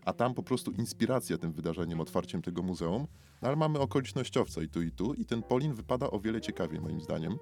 a 0.05 0.13
tam 0.13 0.35
po 0.35 0.43
prostu 0.43 0.71
inspiracja 0.71 1.39
tym 1.39 1.53
wydarzeniem, 1.53 2.01
otwarciem 2.01 2.43
tego 2.43 2.63
muzeum. 2.63 3.07
No 3.43 3.49
ale 3.49 3.57
mamy 3.57 3.79
okolicznościowca 3.79 4.63
i 4.63 4.69
tu, 4.69 4.83
i 4.83 4.91
tu, 4.91 5.15
i 5.15 5.25
ten 5.25 5.43
Polin 5.43 5.75
wypada 5.75 6.11
o 6.11 6.21
wiele 6.21 6.41
ciekawiej, 6.41 6.81
moim 6.81 7.01
zdaniem. 7.01 7.39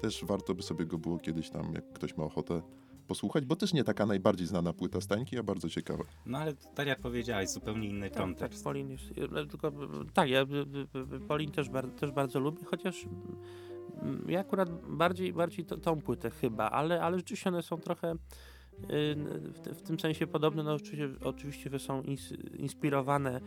Też 0.00 0.24
warto 0.24 0.54
by 0.54 0.62
sobie 0.62 0.86
go 0.86 0.98
było 0.98 1.18
kiedyś 1.18 1.50
tam, 1.50 1.72
jak 1.72 1.92
ktoś 1.92 2.16
ma 2.16 2.24
ochotę, 2.24 2.62
posłuchać, 3.06 3.44
bo 3.44 3.56
też 3.56 3.72
nie 3.72 3.84
taka 3.84 4.06
najbardziej 4.06 4.46
znana 4.46 4.72
płyta 4.72 5.00
Stańki, 5.00 5.38
a 5.38 5.42
bardzo 5.42 5.68
ciekawa. 5.68 6.04
No 6.26 6.38
ale 6.38 6.54
tak 6.54 6.86
jak 6.86 7.00
powiedziałeś, 7.00 7.50
zupełnie 7.50 7.88
inny 7.88 8.10
tak, 8.10 8.22
kontekst. 8.22 8.58
Tak, 8.58 8.64
Polin 8.64 8.90
jest, 8.90 9.04
tylko, 9.50 9.72
tak, 10.14 10.30
ja 10.30 10.46
Polin 11.28 11.50
też, 11.50 11.66
też 12.00 12.10
bardzo 12.10 12.40
lubię, 12.40 12.64
chociaż 12.64 13.06
ja 14.28 14.40
akurat 14.40 14.86
bardziej, 14.88 15.32
bardziej 15.32 15.64
tą 15.64 16.00
płytę 16.00 16.30
chyba, 16.30 16.70
ale, 16.70 17.02
ale 17.02 17.16
rzeczywiście 17.16 17.48
one 17.50 17.62
są 17.62 17.78
trochę 17.78 18.14
w, 19.74 19.82
tym 19.82 20.00
sensie 20.00 20.26
podobne, 20.26 20.62
no 20.62 20.74
oczywiście, 20.74 21.08
oczywiście 21.24 21.78
są 21.78 22.02
inspirowane 22.58 23.40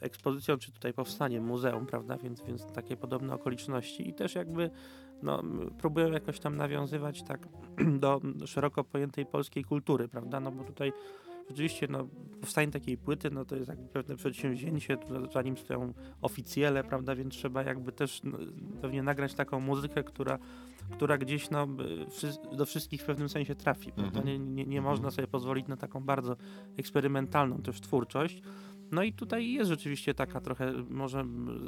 ekspozycją, 0.00 0.58
czy 0.58 0.72
tutaj 0.72 0.92
powstaniem 0.92 1.44
muzeum, 1.44 1.86
prawda, 1.86 2.16
więc, 2.16 2.42
więc 2.42 2.72
takie 2.72 2.96
podobne 2.96 3.34
okoliczności 3.34 4.08
i 4.08 4.14
też 4.14 4.34
jakby 4.34 4.70
no, 5.22 5.42
próbują 5.78 6.12
jakoś 6.12 6.40
tam 6.40 6.56
nawiązywać 6.56 7.22
tak 7.22 7.48
do 8.02 8.20
szeroko 8.46 8.84
pojętej 8.84 9.26
polskiej 9.26 9.64
kultury, 9.64 10.08
prawda, 10.08 10.40
no 10.40 10.52
bo 10.52 10.64
tutaj 10.64 10.92
Rzeczywiście, 11.48 11.86
no, 11.90 12.08
powstanie 12.40 12.72
takiej 12.72 12.96
płyty, 12.98 13.30
no 13.30 13.44
to 13.44 13.56
jest 13.56 13.68
jakby 13.68 13.88
pewne 13.88 14.16
przedsięwzięcie, 14.16 14.96
zanim 15.32 15.56
stoją 15.56 15.94
oficjele, 16.22 16.84
prawda, 16.84 17.14
więc 17.14 17.34
trzeba 17.34 17.62
jakby 17.62 17.92
też 17.92 18.20
no, 18.24 18.38
pewnie 18.82 19.02
nagrać 19.02 19.34
taką 19.34 19.60
muzykę, 19.60 20.04
która, 20.04 20.38
która 20.92 21.18
gdzieś 21.18 21.50
no, 21.50 21.68
do 22.52 22.66
wszystkich 22.66 23.02
w 23.02 23.04
pewnym 23.04 23.28
sensie 23.28 23.54
trafi, 23.54 23.92
prawda? 23.92 24.18
Mhm. 24.20 24.26
Nie, 24.26 24.38
nie, 24.38 24.64
nie 24.64 24.80
można 24.80 25.10
sobie 25.10 25.28
pozwolić 25.28 25.66
na 25.66 25.76
taką 25.76 26.00
bardzo 26.00 26.36
eksperymentalną 26.76 27.62
też 27.62 27.80
twórczość. 27.80 28.42
No 28.90 29.02
i 29.02 29.12
tutaj 29.12 29.52
jest 29.52 29.70
rzeczywiście 29.70 30.14
taka 30.14 30.40
trochę 30.40 30.72
może 30.90 31.24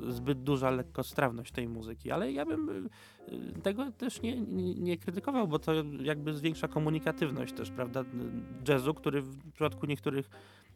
zbyt 0.09 0.43
duża 0.43 0.71
lekkostrawność 0.71 1.53
tej 1.53 1.69
muzyki, 1.69 2.11
ale 2.11 2.33
ja 2.33 2.47
bym 2.47 2.89
y, 3.29 3.63
tego 3.63 3.93
też 3.93 4.23
nie, 4.23 4.41
nie, 4.75 4.97
krytykował, 4.97 5.49
bo 5.49 5.59
to 5.59 5.73
jakby 6.03 6.35
zwiększa 6.35 6.69
komunikatywność 6.69 7.53
też, 7.53 7.71
prawda, 7.71 8.05
jazzu, 8.69 8.95
który 8.95 9.23
w 9.23 9.53
przypadku 9.53 9.87
niektórych 9.87 10.31
Y, 10.31 10.68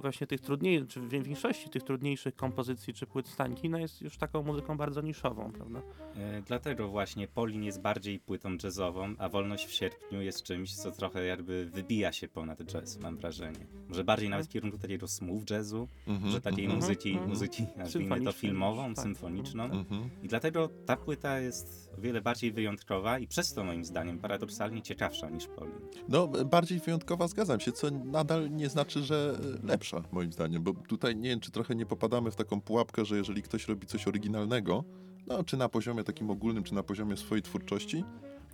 właśnie 0.00 0.26
tych 0.26 0.40
trudniejszych, 0.40 0.88
czy 0.88 1.00
w 1.00 1.08
większości 1.08 1.70
tych 1.70 1.82
trudniejszych 1.82 2.36
kompozycji 2.36 2.94
czy 2.94 3.06
płyt 3.06 3.28
Stańki, 3.28 3.70
no 3.70 3.78
jest 3.78 4.02
już 4.02 4.16
taką 4.16 4.42
muzyką 4.42 4.76
bardzo 4.76 5.00
niszową, 5.00 5.52
prawda? 5.52 5.82
E, 6.16 6.42
dlatego 6.42 6.88
właśnie 6.88 7.28
Polin 7.28 7.64
jest 7.64 7.80
bardziej 7.80 8.18
płytą 8.18 8.56
jazzową, 8.64 9.14
a 9.18 9.28
Wolność 9.28 9.66
w 9.66 9.72
sierpniu 9.72 10.22
jest 10.22 10.42
czymś, 10.42 10.76
co 10.76 10.92
trochę 10.92 11.24
jakby 11.24 11.70
wybija 11.72 12.12
się 12.12 12.28
ponad 12.28 12.58
jazz, 12.64 12.98
mam 12.98 13.16
wrażenie. 13.16 13.66
Może 13.88 14.04
bardziej 14.04 14.28
nawet 14.28 14.46
w 14.46 14.50
kierunku 14.50 14.78
takiego 14.78 15.08
smooth 15.08 15.50
jazzu, 15.50 15.88
mm 16.06 16.22
-hmm, 16.22 16.28
że 16.28 16.40
takiej 16.40 16.64
mm 16.64 16.76
-hmm, 16.76 16.80
muzyki, 16.80 17.10
mm 17.10 17.24
-hmm. 17.24 17.28
muzyki 17.28 17.66
nazwijmy 17.76 18.20
to 18.20 18.32
filmową, 18.32 18.94
tak. 18.94 19.04
symfoniczną. 19.04 19.64
Mhm. 19.64 20.10
I 20.22 20.28
dlatego 20.28 20.68
ta 20.86 20.96
płyta 20.96 21.40
jest 21.40 21.87
o 21.98 22.00
wiele 22.00 22.20
bardziej 22.20 22.52
wyjątkowa 22.52 23.18
i 23.18 23.26
przez 23.26 23.54
to 23.54 23.64
moim 23.64 23.84
zdaniem 23.84 24.18
paradoksalnie 24.18 24.82
ciekawsza 24.82 25.30
niż 25.30 25.46
Polin. 25.46 25.74
No, 26.08 26.28
bardziej 26.28 26.80
wyjątkowa, 26.80 27.28
zgadzam 27.28 27.60
się, 27.60 27.72
co 27.72 27.90
nadal 27.90 28.50
nie 28.50 28.68
znaczy, 28.68 29.02
że 29.02 29.38
lepsza, 29.62 30.02
moim 30.12 30.32
zdaniem, 30.32 30.62
bo 30.62 30.72
tutaj 30.72 31.16
nie 31.16 31.28
wiem, 31.28 31.40
czy 31.40 31.50
trochę 31.50 31.74
nie 31.74 31.86
popadamy 31.86 32.30
w 32.30 32.36
taką 32.36 32.60
pułapkę, 32.60 33.04
że 33.04 33.16
jeżeli 33.16 33.42
ktoś 33.42 33.68
robi 33.68 33.86
coś 33.86 34.08
oryginalnego, 34.08 34.84
no 35.26 35.44
czy 35.44 35.56
na 35.56 35.68
poziomie 35.68 36.04
takim 36.04 36.30
ogólnym, 36.30 36.64
czy 36.64 36.74
na 36.74 36.82
poziomie 36.82 37.16
swojej 37.16 37.42
twórczości, 37.42 38.04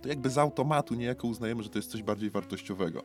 to 0.01 0.09
jakby 0.09 0.29
z 0.29 0.37
automatu 0.37 0.95
niejako 0.95 1.27
uznajemy, 1.27 1.63
że 1.63 1.69
to 1.69 1.79
jest 1.79 1.91
coś 1.91 2.03
bardziej 2.03 2.29
wartościowego. 2.29 3.03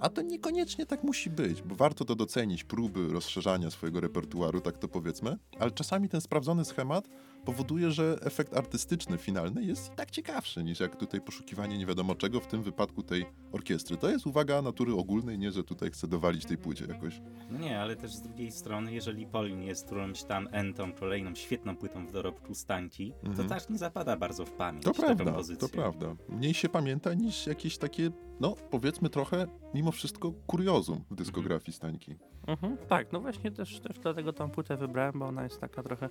A 0.00 0.08
to 0.08 0.22
niekoniecznie 0.22 0.86
tak 0.86 1.04
musi 1.04 1.30
być, 1.30 1.62
bo 1.62 1.74
warto 1.74 2.04
to 2.04 2.14
docenić, 2.14 2.64
próby 2.64 3.08
rozszerzania 3.08 3.70
swojego 3.70 4.00
repertuaru, 4.00 4.60
tak 4.60 4.78
to 4.78 4.88
powiedzmy, 4.88 5.36
ale 5.58 5.70
czasami 5.70 6.08
ten 6.08 6.20
sprawdzony 6.20 6.64
schemat 6.64 7.08
powoduje, 7.48 7.90
że 7.90 8.18
efekt 8.22 8.56
artystyczny 8.56 9.18
finalny 9.18 9.64
jest 9.64 9.92
i 9.92 9.96
tak 9.96 10.10
ciekawszy 10.10 10.64
niż 10.64 10.80
jak 10.80 10.96
tutaj 10.96 11.20
poszukiwanie 11.20 11.78
nie 11.78 11.86
wiadomo 11.86 12.14
czego, 12.14 12.40
w 12.40 12.46
tym 12.46 12.62
wypadku 12.62 13.02
tej 13.02 13.26
orkiestry. 13.52 13.96
To 13.96 14.10
jest 14.10 14.26
uwaga 14.26 14.62
natury 14.62 14.94
ogólnej, 14.94 15.38
nie 15.38 15.52
że 15.52 15.64
tutaj 15.64 15.90
chcę 15.90 16.06
dowalić 16.06 16.44
tej 16.46 16.58
płycie 16.58 16.86
jakoś. 16.88 17.20
No 17.50 17.58
nie, 17.58 17.80
ale 17.80 17.96
też 17.96 18.14
z 18.14 18.22
drugiej 18.22 18.50
strony, 18.50 18.92
jeżeli 18.92 19.26
Polin 19.26 19.62
jest 19.62 19.86
którąś 19.86 20.22
tam 20.24 20.48
entą, 20.52 20.92
kolejną 20.92 21.34
świetną 21.34 21.76
płytą 21.76 22.06
w 22.06 22.12
dorobku 22.12 22.54
Stanci, 22.54 23.12
Mhm. 23.24 23.48
to 23.48 23.54
też 23.54 23.68
nie 23.68 23.78
zapada 23.78 24.16
bardzo 24.16 24.46
w 24.46 24.52
pamięć 24.52 24.84
To 24.84 24.92
prawda, 24.92 25.32
to 25.58 25.68
prawda. 25.68 26.16
Mniej 26.28 26.54
się 26.54 26.68
pamięta 26.68 27.14
niż 27.14 27.46
jakieś 27.46 27.78
takie, 27.78 28.10
no 28.40 28.54
powiedzmy 28.70 29.10
trochę, 29.10 29.46
mimo 29.74 29.92
wszystko, 29.92 30.32
kuriozum 30.46 31.04
w 31.10 31.14
dyskografii 31.14 31.72
Stańki. 31.72 32.16
Mhm, 32.48 32.76
tak, 32.88 33.12
no 33.12 33.20
właśnie 33.20 33.50
też, 33.50 33.80
też 33.80 33.98
dlatego 33.98 34.32
tą 34.32 34.50
płytę 34.50 34.76
wybrałem, 34.76 35.18
bo 35.18 35.26
ona 35.26 35.42
jest 35.44 35.60
taka 35.60 35.82
trochę 35.82 36.10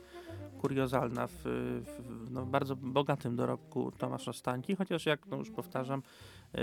kuriozalna 0.62 1.26
w, 1.27 1.41
w 1.85 2.31
no, 2.31 2.45
bardzo 2.45 2.75
bogatym 2.75 3.35
dorobku 3.35 3.91
Tomasza 3.91 4.33
Stańki, 4.33 4.75
chociaż 4.75 5.05
jak 5.05 5.27
no 5.27 5.37
już 5.37 5.51
powtarzam, 5.51 6.03
yy, 6.53 6.61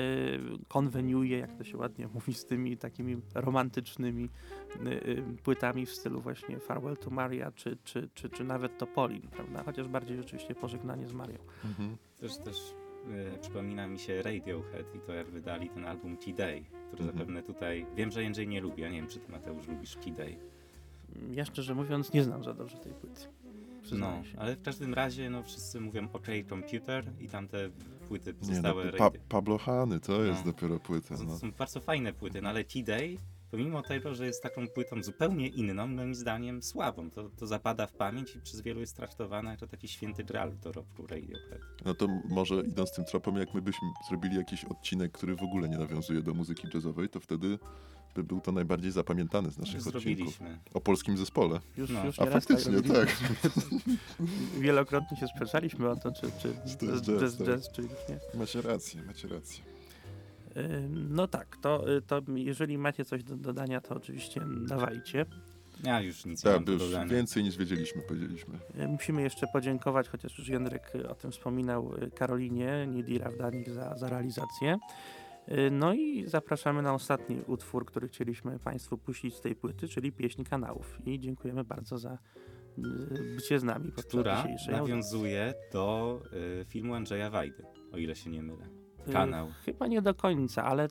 konweniuje, 0.69 1.39
jak 1.39 1.59
to 1.59 1.65
się 1.65 1.77
ładnie 1.77 2.09
mówi, 2.15 2.35
z 2.35 2.45
tymi 2.45 2.77
takimi 2.77 3.17
romantycznymi 3.35 4.29
yy, 4.85 4.91
yy, 4.91 5.23
płytami 5.43 5.87
w 5.87 5.91
stylu 5.91 6.21
właśnie 6.21 6.59
Farewell 6.59 6.97
to 6.97 7.11
Maria, 7.11 7.53
czy, 7.53 7.79
czy, 7.85 8.09
czy, 8.15 8.29
czy 8.29 8.45
nawet 8.45 8.79
Topolin, 8.79 9.23
prawda? 9.23 9.63
Chociaż 9.63 9.89
bardziej 9.89 10.17
rzeczywiście 10.17 10.55
pożegnanie 10.55 11.09
z 11.09 11.13
Marią. 11.13 11.39
Mhm. 11.65 11.97
Też, 12.21 12.37
też 12.37 12.57
przypomina 13.41 13.87
mi 13.87 13.99
się 13.99 14.23
Radiohead 14.23 14.95
i 14.95 14.99
to 15.07 15.13
jak 15.13 15.27
wydali 15.27 15.71
ten 15.71 15.85
album 15.85 16.17
T-Day, 16.17 16.65
który 16.87 17.03
Mhm. 17.03 17.19
zapewne 17.19 17.43
tutaj, 17.43 17.87
wiem, 17.97 18.11
że 18.11 18.23
Jędrzej 18.23 18.49
nie 18.49 18.61
lubi, 18.61 18.83
ja 18.83 18.91
nie 18.91 18.97
wiem, 18.97 19.07
czy 19.11 19.19
ty 19.19 19.33
Mateusz 19.33 19.69
lubisz 19.69 19.97
T-Day. 19.97 20.37
Ja 21.33 21.45
szczerze 21.45 21.75
mówiąc 21.75 22.13
nie 22.13 22.25
znam 22.25 22.45
za 22.45 22.55
dobrze 22.55 22.79
tej 22.79 22.93
płyty. 22.93 23.21
No, 23.93 24.25
się. 24.25 24.39
ale 24.39 24.57
w 24.57 24.63
każdym 24.63 24.95
razie, 24.95 25.31
no 25.31 25.43
wszyscy 25.43 25.81
mówią 25.81 26.09
OK 26.13 26.27
Computer 26.49 27.13
i 27.21 27.29
tamte 27.29 27.71
płyty 28.09 28.31
Nie, 28.33 28.39
no, 28.41 28.47
pozostałe 28.49 28.93
pa, 28.93 29.11
Pablo 29.29 29.59
Hany, 29.59 30.01
to 30.01 30.23
jest 30.25 30.45
No. 30.47 30.53
dopiero 30.53 30.81
płyta. 30.81 31.17
To 31.17 31.25
No. 31.25 31.39
są 31.39 31.53
bardzo 31.53 31.81
fajne 31.81 32.13
płyty, 32.13 32.43
no 32.43 32.49
ale 32.49 32.65
T-Day, 32.65 33.17
pomimo 33.51 33.83
tego, 33.83 34.15
że 34.15 34.27
jest 34.27 34.43
taką 34.43 34.69
płytą 34.69 35.03
zupełnie 35.03 35.49
inną, 35.49 35.87
moim 35.87 36.15
zdaniem 36.15 36.63
słabą, 36.63 37.11
to, 37.11 37.29
to 37.31 37.47
zapada 37.47 37.87
w 37.87 37.93
pamięć 37.93 38.37
i 38.37 38.41
przez 38.41 38.61
wielu 38.61 38.81
jest 38.81 38.97
traktowana 38.97 39.51
jako 39.51 39.67
taki 39.67 39.89
święty 39.89 40.25
graal 40.25 40.51
w 40.51 40.59
dorobku 40.61 41.07
Radiohead. 41.07 41.61
no 41.85 41.95
to 41.95 42.09
może 42.29 42.55
idąc 42.63 42.93
tym 42.93 43.05
tropem, 43.05 43.37
jak 43.37 43.55
my 43.55 43.63
byśmy 43.63 43.89
zrobili 44.09 44.37
jakiś 44.37 44.65
odcinek, 44.65 45.13
który 45.13 45.37
w 45.37 45.43
ogóle 45.43 45.69
nie 45.69 45.79
nawiązuje 45.79 46.23
do 46.23 46.35
muzyki 46.35 46.69
jazzowej, 46.75 47.09
to 47.09 47.21
wtedy 47.21 47.59
by 48.15 48.25
był 48.25 48.41
to 48.41 48.53
najbardziej 48.53 48.91
zapamiętany 48.93 49.51
z 49.51 49.59
naszych 49.59 49.87
odcinków. 49.87 50.39
O 50.75 50.81
polskim 50.81 51.17
zespole. 51.17 51.61
Już, 51.77 51.91
no. 51.91 52.07
już 52.07 52.19
A 52.21 52.25
nieraz 52.25 52.45
faktycznie, 52.47 52.83
tak. 52.83 53.17
Wielokrotnie 54.59 55.17
się 55.17 55.27
sprzeczaliśmy 55.27 55.89
o 55.89 55.97
to, 55.97 56.13
czy, 56.13 56.27
czy 56.43 56.55
Czy 56.71 56.77
to 56.77 56.87
jest 56.87 57.05
jazz, 57.05 57.21
jazz, 57.21 57.37
tak. 57.37 57.47
jazz, 57.47 57.73
czy 57.73 57.83
już 57.83 57.91
nie. 58.09 58.19
Macie 58.41 58.63
rację, 58.63 59.03
macie 59.03 59.29
rację. 59.29 59.65
No 60.91 61.29
tak, 61.29 61.57
to, 61.57 61.97
y, 61.97 62.03
to 62.03 62.21
jeżeli 62.35 62.79
macie 62.79 63.05
coś 63.05 63.25
do 63.25 63.37
dodania, 63.37 63.81
to 63.81 63.95
oczywiście 63.95 64.41
dawajcie. 64.69 65.27
Ja 65.85 66.01
już 66.01 66.25
nic 66.25 66.45
nie 66.45 66.51
Tak, 66.51 66.55
mam 66.55 66.65
by 66.65 66.67
do 66.67 66.85
już 66.85 66.93
dodania. 66.93 67.13
więcej 67.15 67.43
niż 67.45 67.57
wiedzieliśmy, 67.57 68.03
powiedzieliśmy. 68.03 68.55
Y, 68.81 68.89
Musimy 68.89 69.23
jeszcze 69.23 69.47
podziękować, 69.53 70.09
chociaż 70.09 70.39
już 70.39 70.49
Jędrek 70.49 70.93
y, 70.95 71.09
o 71.09 71.15
tym 71.15 71.33
wspominał, 71.33 71.93
Karolinie 72.15 72.87
Nidira 72.87 73.31
Wdanik 73.31 73.71
za, 73.71 73.97
za 73.97 74.09
realizację. 74.09 74.79
Y, 75.49 75.71
No 75.71 75.95
i 75.95 76.25
zapraszamy 76.27 76.83
na 76.83 76.95
ostatni 76.95 77.41
utwór, 77.47 77.87
który 77.87 78.09
chcieliśmy 78.09 78.59
Państwu 78.59 78.99
puścić 78.99 79.35
z 79.35 79.41
tej 79.41 79.55
płyty, 79.57 79.89
czyli 79.89 80.13
pieśń 80.13 80.43
kanałów. 80.45 80.99
I 81.07 81.21
dziękujemy 81.21 81.65
bardzo 81.65 81.99
za 81.99 82.19
y, 82.79 83.35
bycie 83.37 83.59
z 83.61 83.65
nami 83.65 83.87
podczas 83.93 84.07
która 84.07 84.45
nawiązuje 84.71 85.55
do 85.73 86.21
y, 86.61 86.65
filmu 86.65 86.95
Andrzeja 86.95 87.31
Wajdy, 87.31 87.65
o 87.93 87.97
ile 87.99 88.17
się 88.17 88.31
nie 88.31 88.43
mylę. 88.43 88.67
Y, 89.09 89.13
Kanał. 89.13 89.49
Chyba 89.65 89.87
nie 89.87 90.03
do 90.03 90.15
końca, 90.15 90.65
ale 90.65 90.89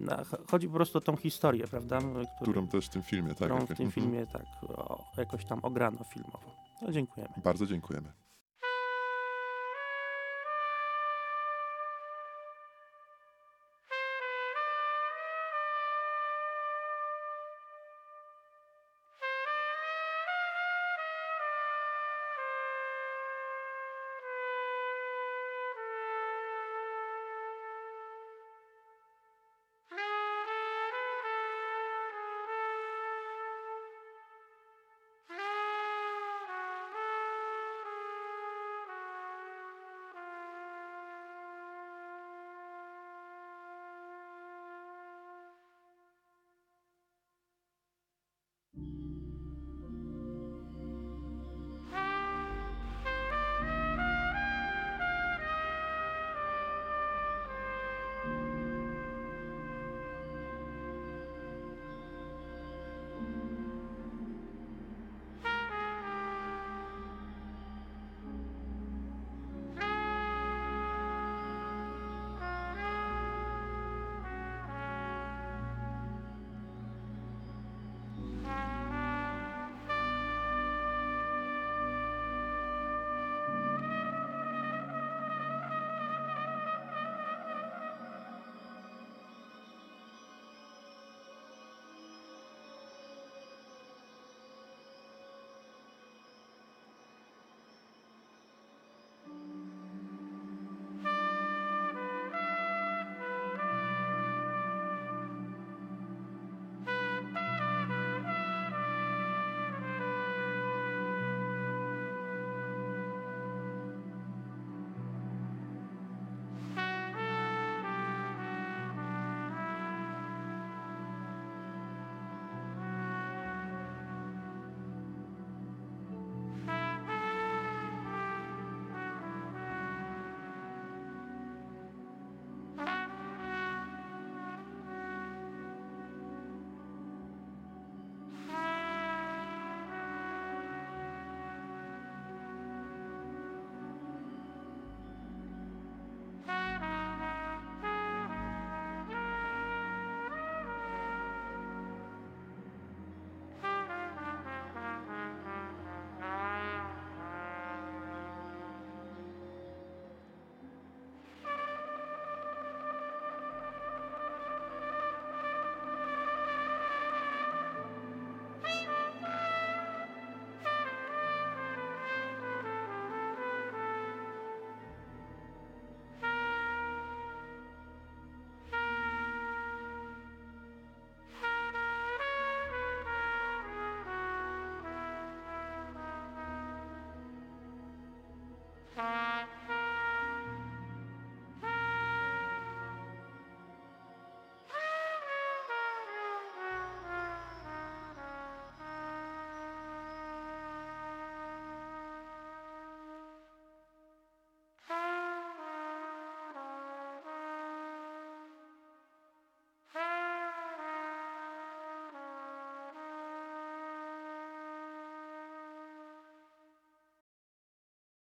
na- 0.00 0.22
chodzi 0.50 0.66
po 0.68 0.74
prostu 0.74 0.98
o 0.98 1.00
tą 1.00 1.16
historię, 1.16 1.64
prawda? 1.68 1.98
Który- 1.98 2.26
Którą 2.42 2.68
też 2.68 2.86
w 2.86 2.90
tym 2.90 3.02
filmie, 3.02 3.28
tak? 3.28 3.36
którą 3.36 3.56
w 3.60 3.66
tym 3.68 3.86
Mhm. 3.86 3.90
filmie 3.90 4.26
tak 4.26 4.44
o, 4.70 5.04
jakoś 5.16 5.44
tam 5.44 5.58
ograno 5.62 6.04
filmowo. 6.04 6.50
No 6.82 6.92
dziękujemy. 6.92 7.32
Bardzo 7.44 7.66
dziękujemy. 7.66 8.12